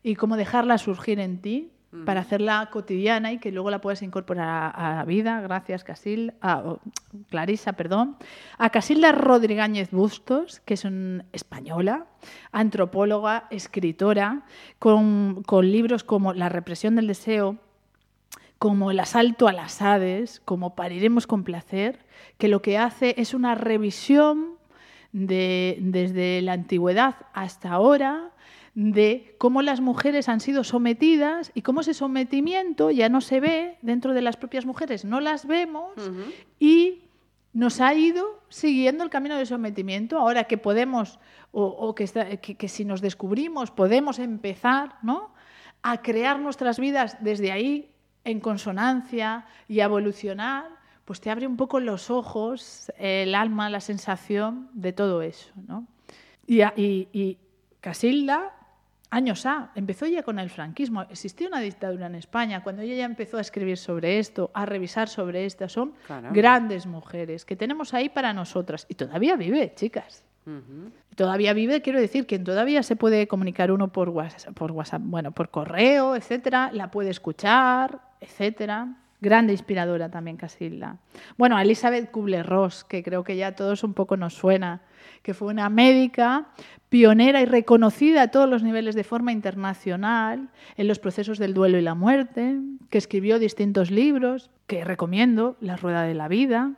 y 0.03 0.15
cómo 0.15 0.37
dejarla 0.37 0.79
surgir 0.79 1.21
en 1.21 1.41
ti 1.43 1.71
para 2.05 2.21
hacerla 2.21 2.69
cotidiana 2.71 3.33
y 3.33 3.39
que 3.39 3.51
luego 3.51 3.71
la 3.71 3.81
puedas 3.81 4.03
incorporar 4.03 4.73
a, 4.75 4.95
la 4.97 5.05
vida. 5.05 5.41
Gracias, 5.41 5.85
Casil, 5.85 6.35
a, 6.43 6.77
Clarisa, 7.31 7.75
perdón. 7.75 8.17
A 8.59 8.71
Casilda 8.71 9.13
Rodríguez 9.13 9.91
Bustos, 9.91 10.61
que 10.61 10.75
es 10.75 10.85
una 10.85 11.25
española, 11.33 12.07
antropóloga, 12.53 13.49
escritora, 13.51 14.43
con, 14.79 15.43
con 15.45 15.71
libros 15.71 16.05
como 16.05 16.35
La 16.35 16.49
represión 16.49 16.97
del 16.97 17.07
deseo, 17.07 17.57
como 18.59 18.91
el 18.91 19.01
asalto 19.01 19.47
a 19.49 19.53
las 19.53 19.81
Hades, 19.81 20.41
como 20.45 20.75
pariremos 20.75 21.27
con 21.27 21.45
placer, 21.45 22.05
que 22.39 22.49
lo 22.49 22.61
que 22.63 22.79
hace 22.79 23.15
es 23.19 23.35
una 23.35 23.55
revisión 23.55 24.59
de, 25.13 25.79
desde 25.81 26.43
la 26.43 26.53
antigüedad 26.55 27.17
hasta 27.33 27.71
ahora 27.71 28.33
de 28.75 29.35
cómo 29.39 29.63
las 29.63 29.81
mujeres 29.81 30.29
han 30.29 30.41
sido 30.41 30.63
sometidas 30.63 31.51
y 31.55 31.63
cómo 31.63 31.81
ese 31.81 31.95
sometimiento 31.95 32.91
ya 32.91 33.09
no 33.09 33.21
se 33.21 33.41
ve 33.41 33.79
dentro 33.83 34.13
de 34.15 34.23
las 34.23 34.37
propias 34.37 34.67
mujeres, 34.67 35.05
no 35.05 35.21
las 35.21 35.47
vemos 35.47 35.95
y 36.61 37.03
nos 37.53 37.81
ha 37.81 37.95
ido 37.95 38.41
siguiendo 38.49 39.03
el 39.03 39.11
camino 39.11 39.37
del 39.37 39.47
sometimiento. 39.47 40.19
Ahora 40.19 40.45
que 40.45 40.59
podemos, 40.59 41.19
o, 41.51 41.93
que, 41.95 42.39
que, 42.39 42.69
si 42.69 42.85
nos 42.85 43.01
descubrimos, 43.01 43.71
podemos 43.73 44.21
empezar 44.21 44.97
¿no? 45.03 45.33
a 45.83 46.03
crear 46.03 46.39
nuestras 46.39 46.79
vidas 46.79 47.17
desde 47.21 47.51
ahí 47.51 47.91
en 48.25 48.41
consonancia 48.41 49.47
y 49.69 49.81
evolucionar, 49.81 50.79
pues 51.05 51.21
te 51.21 51.31
abre 51.31 51.47
un 51.47 51.57
poco 51.57 51.81
los 51.81 52.11
ojos, 52.11 52.93
el 52.99 53.35
alma, 53.35 53.71
la 53.71 53.81
sensación 53.81 54.69
de 54.75 54.93
todo 54.93 55.23
eso. 55.23 55.51
¿no? 55.67 55.87
Y, 56.47 56.63
y, 56.63 57.39
Casilda, 57.81 58.53
años 59.09 59.47
A, 59.47 59.71
empezó 59.75 60.05
ya 60.07 60.23
con 60.23 60.39
el 60.39 60.51
franquismo. 60.51 61.03
Existía 61.03 61.49
una 61.49 61.61
dictadura 61.61 62.07
en 62.07 62.17
España. 62.17 62.63
Cuando 62.63 62.83
ella 62.83 62.97
ya 62.97 63.05
empezó 63.05 63.39
a 63.39 63.41
escribir 63.41 63.79
sobre 63.79 64.19
esto, 64.19 64.51
a 64.53 64.67
revisar 64.67 65.09
sobre 65.09 65.47
esto, 65.47 65.69
son 65.69 65.95
grandes 66.33 66.87
mujeres 66.87 67.45
que 67.45 67.57
tenemos 67.57 67.95
ahí 67.95 68.09
para 68.09 68.35
nosotras. 68.35 68.85
Y 68.89 68.95
todavía 68.95 69.37
vive, 69.37 69.73
chicas. 69.75 70.25
Todavía 71.15 71.53
vive, 71.53 71.83
quiero 71.83 72.01
decir, 72.01 72.27
que 72.27 72.39
todavía 72.39 72.83
se 72.83 72.97
puede 72.97 73.27
comunicar 73.29 73.71
uno 73.71 73.89
por 73.89 74.09
WhatsApp, 74.09 74.55
por 74.55 74.73
WhatsApp, 74.73 75.03
bueno, 75.05 75.33
por 75.33 75.51
correo, 75.51 76.17
etcétera, 76.17 76.71
la 76.73 76.91
puede 76.91 77.11
escuchar, 77.11 78.01
etcétera. 78.21 78.95
Grande 79.21 79.53
inspiradora 79.53 80.09
también 80.11 80.37
Casilda. 80.37 80.99
Bueno, 81.37 81.59
Elizabeth 81.59 82.11
Kubler-Ross, 82.13 82.85
que 82.85 83.03
creo 83.03 83.25
que 83.25 83.37
ya 83.37 83.49
a 83.49 83.57
todos 83.57 83.83
un 83.83 83.93
poco 83.93 84.17
nos 84.17 84.35
suena, 84.35 84.83
que 85.23 85.35
fue 85.35 85.49
una 85.49 85.69
médica 85.69 86.47
pionera 86.89 87.41
y 87.43 87.45
reconocida 87.45 88.23
a 88.23 88.29
todos 88.29 88.49
los 88.49 88.63
niveles 88.63 88.95
de 88.95 89.03
forma 89.03 89.33
internacional 89.33 90.49
en 90.77 90.87
los 90.87 91.01
procesos 91.01 91.39
del 91.39 91.53
duelo 91.53 91.79
y 91.79 91.83
la 91.83 91.97
muerte, 91.97 92.61
que 92.91 92.99
escribió 92.99 93.41
distintos 93.41 93.91
libros 93.91 94.51
que 94.69 94.85
recomiendo, 94.85 95.57
La 95.61 95.77
Rueda 95.77 96.03
de 96.03 96.15
la 96.15 96.29
Vida, 96.29 96.75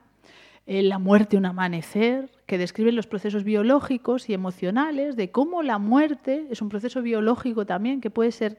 La 0.66 0.98
muerte, 0.98 1.37
un 1.37 1.44
amanecer, 1.44 2.31
que 2.46 2.57
describen 2.57 2.96
los 2.96 3.07
procesos 3.07 3.44
biológicos 3.44 4.31
y 4.31 4.35
emocionales 4.35 5.14
de 5.14 5.31
cómo 5.31 5.62
la 5.62 5.79
muerte 5.79 6.46
es 6.50 6.62
un 6.62 6.70
proceso 6.70 7.03
biológico 7.03 7.66
también 7.66 8.00
que 8.00 8.11
puede 8.11 8.33
ser 8.33 8.59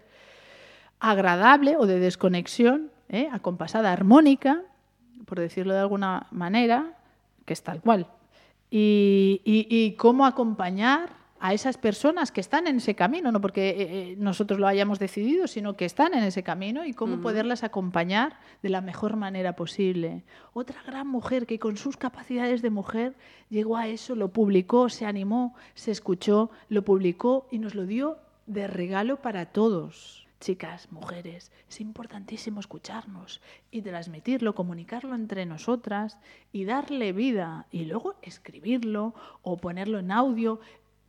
agradable 1.02 1.76
o 1.78 1.88
de 1.88 2.00
desconexión, 2.00 2.92
¿eh? 3.10 3.28
acompasada, 3.34 3.92
armónica, 3.92 4.62
por 5.26 5.40
decirlo 5.40 5.74
de 5.74 5.80
alguna 5.80 6.28
manera, 6.32 6.94
que 7.46 7.54
es 7.54 7.64
tal 7.64 7.82
cual. 7.82 8.08
Y, 8.70 9.96
cómo 9.98 10.26
acompañar 10.26 11.10
a 11.40 11.54
esas 11.54 11.78
personas 11.78 12.32
que 12.32 12.40
están 12.40 12.68
en 12.68 12.78
ese 12.78 12.94
camino, 12.94 13.32
no 13.32 13.42
porque 13.42 13.70
eh, 13.70 13.76
eh, 13.80 14.16
nosotros 14.20 14.60
lo 14.60 14.68
hayamos 14.68 15.00
decidido, 15.00 15.48
sino 15.48 15.76
que 15.76 15.86
están 15.86 16.14
en 16.14 16.24
ese 16.24 16.44
camino 16.44 16.86
y 16.86 16.94
cómo 16.94 17.20
poderlas 17.20 17.64
acompañar 17.64 18.38
de 18.62 18.70
la 18.70 18.82
mejor 18.82 19.16
manera 19.16 19.56
posible. 19.56 20.24
Otra 20.54 20.84
gran 20.86 21.08
mujer 21.08 21.48
que 21.48 21.58
con 21.58 21.78
sus 21.78 21.98
capacidades 21.98 22.62
de 22.62 22.70
mujer 22.70 23.16
llegó 23.50 23.76
a 23.76 23.88
eso, 23.88 24.14
lo 24.16 24.30
publicó, 24.30 24.88
se 24.90 25.08
animó, 25.08 25.56
se 25.74 25.90
escuchó, 25.90 26.52
lo 26.70 26.84
publicó 26.86 27.48
y 27.50 27.58
nos 27.58 27.74
lo 27.74 27.88
dio 27.88 28.20
de 28.46 28.68
regalo 28.68 29.18
para 29.18 29.48
todos 29.48 30.21
chicas, 30.42 30.92
mujeres, 30.92 31.52
es 31.70 31.80
importantísimo 31.80 32.60
escucharnos 32.60 33.42
y 33.70 33.82
transmitirlo, 33.82 34.56
comunicarlo 34.56 35.16
entre 35.16 35.46
nosotras 35.46 36.18
y 36.52 36.66
darle 36.66 37.14
vida 37.14 37.68
y 37.72 37.86
luego 37.86 38.16
escribirlo 38.22 39.14
o 39.44 39.56
ponerlo 39.58 40.00
en 40.00 40.12
audio, 40.12 40.60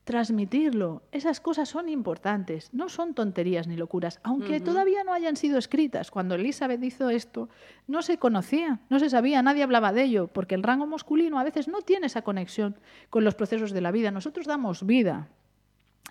transmitirlo. 0.04 1.02
Esas 1.12 1.40
cosas 1.40 1.68
son 1.68 1.88
importantes, 1.88 2.72
no 2.72 2.88
son 2.88 3.14
tonterías 3.14 3.66
ni 3.66 3.76
locuras, 3.76 4.20
aunque 4.22 4.60
todavía 4.60 5.02
no 5.02 5.14
hayan 5.14 5.36
sido 5.36 5.58
escritas. 5.58 6.10
Cuando 6.10 6.34
Elizabeth 6.34 6.82
hizo 6.84 7.08
esto, 7.08 7.48
no 7.88 8.02
se 8.02 8.18
conocía, 8.18 8.80
no 8.90 8.98
se 8.98 9.10
sabía, 9.10 9.42
nadie 9.42 9.62
hablaba 9.62 9.92
de 9.92 10.04
ello, 10.04 10.26
porque 10.28 10.54
el 10.54 10.62
rango 10.62 10.86
masculino 10.86 11.38
a 11.38 11.44
veces 11.44 11.68
no 11.68 11.80
tiene 11.82 12.06
esa 12.06 12.22
conexión 12.22 12.76
con 13.10 13.24
los 13.24 13.34
procesos 13.34 13.72
de 13.72 13.80
la 13.80 13.92
vida. 13.92 14.10
Nosotros 14.10 14.46
damos 14.46 14.84
vida, 14.84 15.28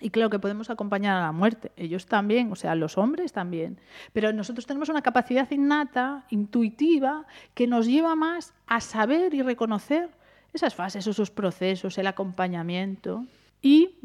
y 0.00 0.10
claro 0.10 0.30
que 0.30 0.38
podemos 0.38 0.70
acompañar 0.70 1.16
a 1.16 1.20
la 1.26 1.32
muerte, 1.32 1.70
ellos 1.76 2.06
también, 2.06 2.50
o 2.50 2.56
sea, 2.56 2.74
los 2.74 2.98
hombres 2.98 3.32
también. 3.32 3.78
Pero 4.12 4.32
nosotros 4.32 4.66
tenemos 4.66 4.88
una 4.88 5.02
capacidad 5.02 5.48
innata, 5.50 6.24
intuitiva, 6.30 7.24
que 7.54 7.66
nos 7.66 7.86
lleva 7.86 8.16
más 8.16 8.52
a 8.66 8.80
saber 8.80 9.32
y 9.34 9.42
reconocer 9.42 10.10
esas 10.52 10.74
fases, 10.74 11.06
esos 11.06 11.30
procesos, 11.30 11.98
el 11.98 12.06
acompañamiento. 12.06 13.24
Y 13.60 13.96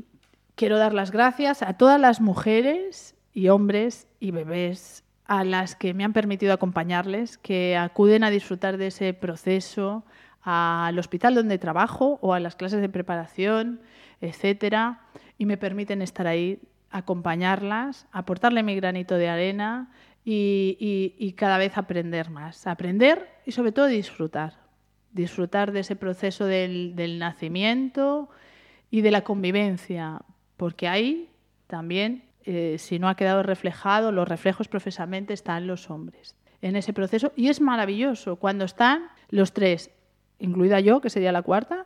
quiero 0.56 0.78
dar 0.78 0.94
las 0.94 1.12
gracias 1.12 1.64
a 1.64 1.74
todas 1.74 2.00
las 2.00 2.22
mujeres 2.22 3.16
y 3.34 3.50
hombres 3.50 4.08
y 4.20 4.32
bebés 4.32 5.04
a 5.26 5.44
las 5.44 5.76
que 5.76 5.94
me 5.94 6.04
han 6.04 6.14
permitido 6.14 6.54
acompañarles, 6.54 7.38
que 7.38 7.76
acuden 7.76 8.24
a 8.24 8.30
disfrutar 8.30 8.78
de 8.78 8.88
ese 8.88 9.14
proceso 9.14 10.04
al 10.50 10.98
hospital 10.98 11.36
donde 11.36 11.58
trabajo 11.58 12.20
o 12.22 12.34
a 12.34 12.40
las 12.40 12.56
clases 12.56 12.80
de 12.80 12.88
preparación, 12.88 13.82
etcétera 14.22 15.02
y 15.38 15.46
me 15.46 15.58
permiten 15.58 16.02
estar 16.02 16.26
ahí, 16.26 16.62
acompañarlas, 16.90 18.08
aportarle 18.14 18.64
mi 18.64 18.74
granito 18.74 19.16
de 19.16 19.28
arena 19.28 19.92
y, 20.24 21.34
cada 21.36 21.58
vez 21.58 21.78
aprender 21.78 22.30
más. 22.30 22.66
Aprender 22.66 23.28
y 23.46 23.52
sobre 23.52 23.74
todo 23.74 23.88
disfrutar. 23.88 24.54
Disfrutar 25.12 25.74
de 25.74 25.82
ese 25.82 25.98
proceso 25.98 26.46
del, 26.46 27.20
nacimiento 27.20 28.30
y 28.90 29.02
de 29.02 29.12
la 29.12 29.26
convivencia, 29.26 30.22
porque 30.56 30.88
ahí 30.88 31.30
también, 31.68 32.24
eh, 32.46 32.78
si 32.80 33.00
no 33.00 33.10
ha 33.10 33.16
quedado 33.16 33.44
reflejado, 33.44 34.14
los 34.14 34.30
reflejos 34.30 34.70
profesamente 34.70 35.34
están 35.34 35.68
los 35.68 35.90
hombres 35.90 36.38
en 36.62 36.76
ese 36.76 36.94
proceso 36.94 37.34
y 37.36 37.50
es 37.50 37.62
maravilloso 37.62 38.38
cuando 38.38 38.66
están 38.66 39.10
los 39.30 39.54
tres, 39.54 39.92
incluida 40.40 40.80
yo, 40.80 41.02
que 41.02 41.10
sería 41.10 41.32
la 41.32 41.42
cuarta, 41.42 41.86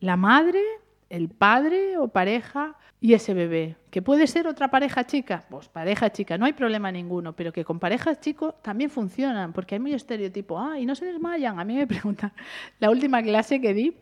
la 0.00 0.16
madre, 0.16 0.62
el 1.08 1.28
padre 1.28 1.96
o 1.98 2.08
pareja 2.08 2.76
y 3.00 3.14
ese 3.14 3.34
bebé. 3.34 3.76
¿Que 3.90 4.02
puede 4.02 4.26
ser 4.26 4.46
otra 4.46 4.68
pareja 4.68 5.04
chica? 5.04 5.44
Pues 5.48 5.68
pareja 5.68 6.10
chica, 6.10 6.38
no 6.38 6.46
hay 6.46 6.52
problema 6.52 6.90
ninguno, 6.90 7.34
pero 7.34 7.52
que 7.52 7.64
con 7.64 7.78
parejas 7.78 8.20
chicos 8.20 8.54
también 8.62 8.90
funcionan, 8.90 9.52
porque 9.52 9.74
hay 9.74 9.80
muy 9.80 9.92
estereotipo. 9.92 10.58
Ah, 10.58 10.78
y 10.78 10.86
no 10.86 10.94
se 10.94 11.04
desmayan. 11.06 11.58
A 11.58 11.64
mí 11.64 11.76
me 11.76 11.86
preguntan, 11.86 12.32
la 12.78 12.90
última 12.90 13.22
clase 13.22 13.60
que 13.60 13.74
di 13.74 13.96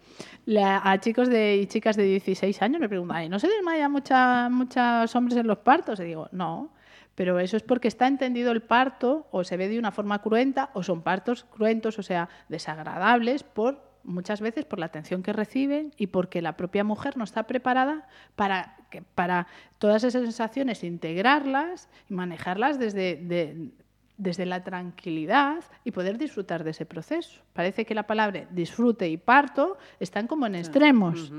a 0.56 0.98
chicos 1.00 1.28
de, 1.28 1.56
y 1.56 1.66
chicas 1.66 1.96
de 1.96 2.04
16 2.04 2.62
años 2.62 2.80
me 2.80 2.88
preguntan, 2.88 3.24
¿y 3.24 3.28
no 3.28 3.38
se 3.38 3.48
desmayan 3.48 3.92
muchos 3.92 5.14
hombres 5.14 5.38
en 5.38 5.46
los 5.46 5.58
partos? 5.58 6.00
Y 6.00 6.04
digo, 6.04 6.28
no, 6.32 6.70
pero 7.14 7.38
eso 7.38 7.56
es 7.56 7.62
porque 7.62 7.88
está 7.88 8.06
entendido 8.06 8.52
el 8.52 8.62
parto 8.62 9.26
o 9.30 9.44
se 9.44 9.56
ve 9.56 9.68
de 9.68 9.78
una 9.78 9.92
forma 9.92 10.20
cruenta 10.20 10.70
o 10.74 10.82
son 10.82 11.02
partos 11.02 11.44
cruentos, 11.44 11.98
o 11.98 12.02
sea, 12.02 12.28
desagradables 12.48 13.42
por 13.42 13.94
muchas 14.04 14.40
veces 14.40 14.64
por 14.64 14.78
la 14.78 14.86
atención 14.86 15.22
que 15.22 15.32
reciben 15.32 15.92
y 15.96 16.08
porque 16.08 16.42
la 16.42 16.56
propia 16.56 16.84
mujer 16.84 17.16
no 17.16 17.24
está 17.24 17.44
preparada 17.44 18.06
para, 18.36 18.76
para 19.14 19.46
todas 19.78 20.04
esas 20.04 20.22
sensaciones 20.22 20.84
integrarlas 20.84 21.88
y 22.08 22.14
manejarlas 22.14 22.78
desde, 22.78 23.72
desde 24.16 24.46
la 24.46 24.62
tranquilidad 24.62 25.64
y 25.84 25.90
poder 25.90 26.18
disfrutar 26.18 26.64
de 26.64 26.70
ese 26.70 26.86
proceso. 26.86 27.42
Parece 27.52 27.84
que 27.84 27.94
la 27.94 28.06
palabra 28.06 28.46
disfrute 28.50 29.08
y 29.08 29.16
parto 29.16 29.78
están 30.00 30.26
como 30.26 30.46
en 30.46 30.56
extremos. 30.56 31.32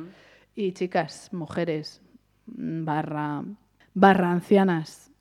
Y 0.55 0.71
chicas, 0.71 1.29
mujeres, 1.33 2.01
barra, 2.47 3.43
barra 3.93 4.31
ancianas, 4.31 5.11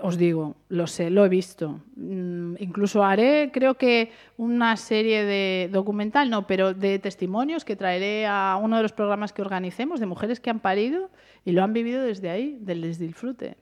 os 0.00 0.18
digo, 0.18 0.56
lo 0.68 0.86
sé, 0.86 1.10
lo 1.10 1.24
he 1.24 1.28
visto. 1.28 1.80
Mm, 1.96 2.56
incluso 2.58 3.04
haré, 3.04 3.50
creo 3.52 3.74
que 3.74 4.10
una 4.36 4.76
serie 4.76 5.24
de 5.24 5.68
documental, 5.72 6.28
no, 6.28 6.46
pero 6.46 6.74
de 6.74 6.98
testimonios 6.98 7.64
que 7.64 7.76
traeré 7.76 8.26
a 8.26 8.58
uno 8.60 8.76
de 8.76 8.82
los 8.82 8.92
programas 8.92 9.32
que 9.32 9.42
organicemos 9.42 10.00
de 10.00 10.06
mujeres 10.06 10.40
que 10.40 10.50
han 10.50 10.60
parido 10.60 11.10
y 11.44 11.52
lo 11.52 11.62
han 11.62 11.72
vivido 11.72 12.02
desde 12.02 12.30
ahí, 12.30 12.58
del 12.60 12.82
disfrute. 12.98 13.56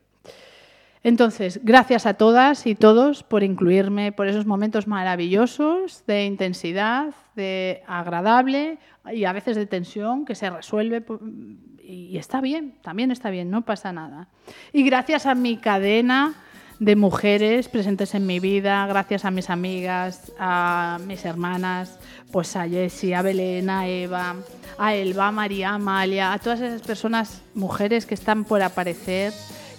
Entonces, 1.03 1.61
gracias 1.63 2.05
a 2.05 2.15
todas 2.15 2.67
y 2.67 2.75
todos 2.75 3.23
por 3.23 3.45
incluirme, 3.45 4.11
por 4.11 4.27
esos 4.27 4.45
momentos 4.45 4.89
maravillosos 4.89 6.03
de 6.07 6.25
intensidad, 6.25 7.15
de 7.37 7.85
agradable 7.87 8.79
y 9.13 9.25
a 9.25 9.33
veces 9.33 9.57
de 9.57 9.67
tensión 9.67 10.25
que 10.25 10.35
se 10.35 10.51
resuelve 10.51 11.05
y 11.87 12.19
está 12.19 12.41
bien, 12.41 12.75
también 12.83 13.11
está 13.11 13.31
bien, 13.31 13.51
no 13.51 13.63
pasa 13.63 13.93
nada. 13.93 14.29
Y 14.73 14.83
gracias 14.83 15.27
a 15.27 15.35
mi 15.35 15.57
cadena 15.57 16.35
de 16.79 16.97
mujeres 16.97 17.69
presentes 17.69 18.15
en 18.15 18.27
mi 18.27 18.41
vida, 18.41 18.87
gracias 18.87 19.25
a 19.25 19.31
mis 19.31 19.49
amigas, 19.49 20.33
a 20.39 20.99
mis 21.07 21.25
hermanas, 21.25 21.99
pues 22.33 22.57
a 22.57 22.69
Jessie, 22.69 23.15
a 23.15 23.23
Belén, 23.23 23.71
a 23.71 23.87
Eva, 23.87 24.37
a 24.79 24.95
Elba, 24.95 25.29
a 25.29 25.33
María, 25.33 25.75
Amalia, 25.75 26.33
a 26.33 26.39
todas 26.39 26.61
esas 26.61 26.83
personas, 26.83 27.43
mujeres 27.55 28.05
que 28.05 28.15
están 28.15 28.45
por 28.45 28.63
aparecer, 28.63 29.33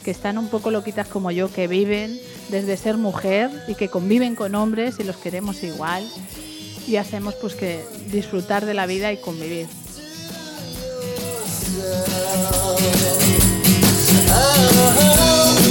que 0.03 0.12
están 0.12 0.38
un 0.38 0.47
poco 0.47 0.72
loquitas 0.72 1.08
como 1.08 1.32
yo, 1.32 1.51
que 1.51 1.68
viven 1.68 2.18
desde 2.49 2.78
ser 2.78 2.97
mujer 2.97 3.51
y 3.68 3.76
que 3.76 3.89
conviven 3.89 4.36
con 4.36 4.55
hombres 4.55 4.99
y 4.99 5.03
los 5.03 5.18
queremos 5.18 5.64
igual 5.64 6.03
y 6.88 6.95
hacemos 6.95 7.36
pues 7.36 7.53
que 7.55 7.84
disfrutar 8.10 8.66
de 8.66 8.74
la 8.74 8.86
vida 8.86 9.12
y 9.12 9.18
convivir. 9.18 9.68
Oh. 11.89 12.77
oh, 14.29 14.95
oh. 14.99 15.66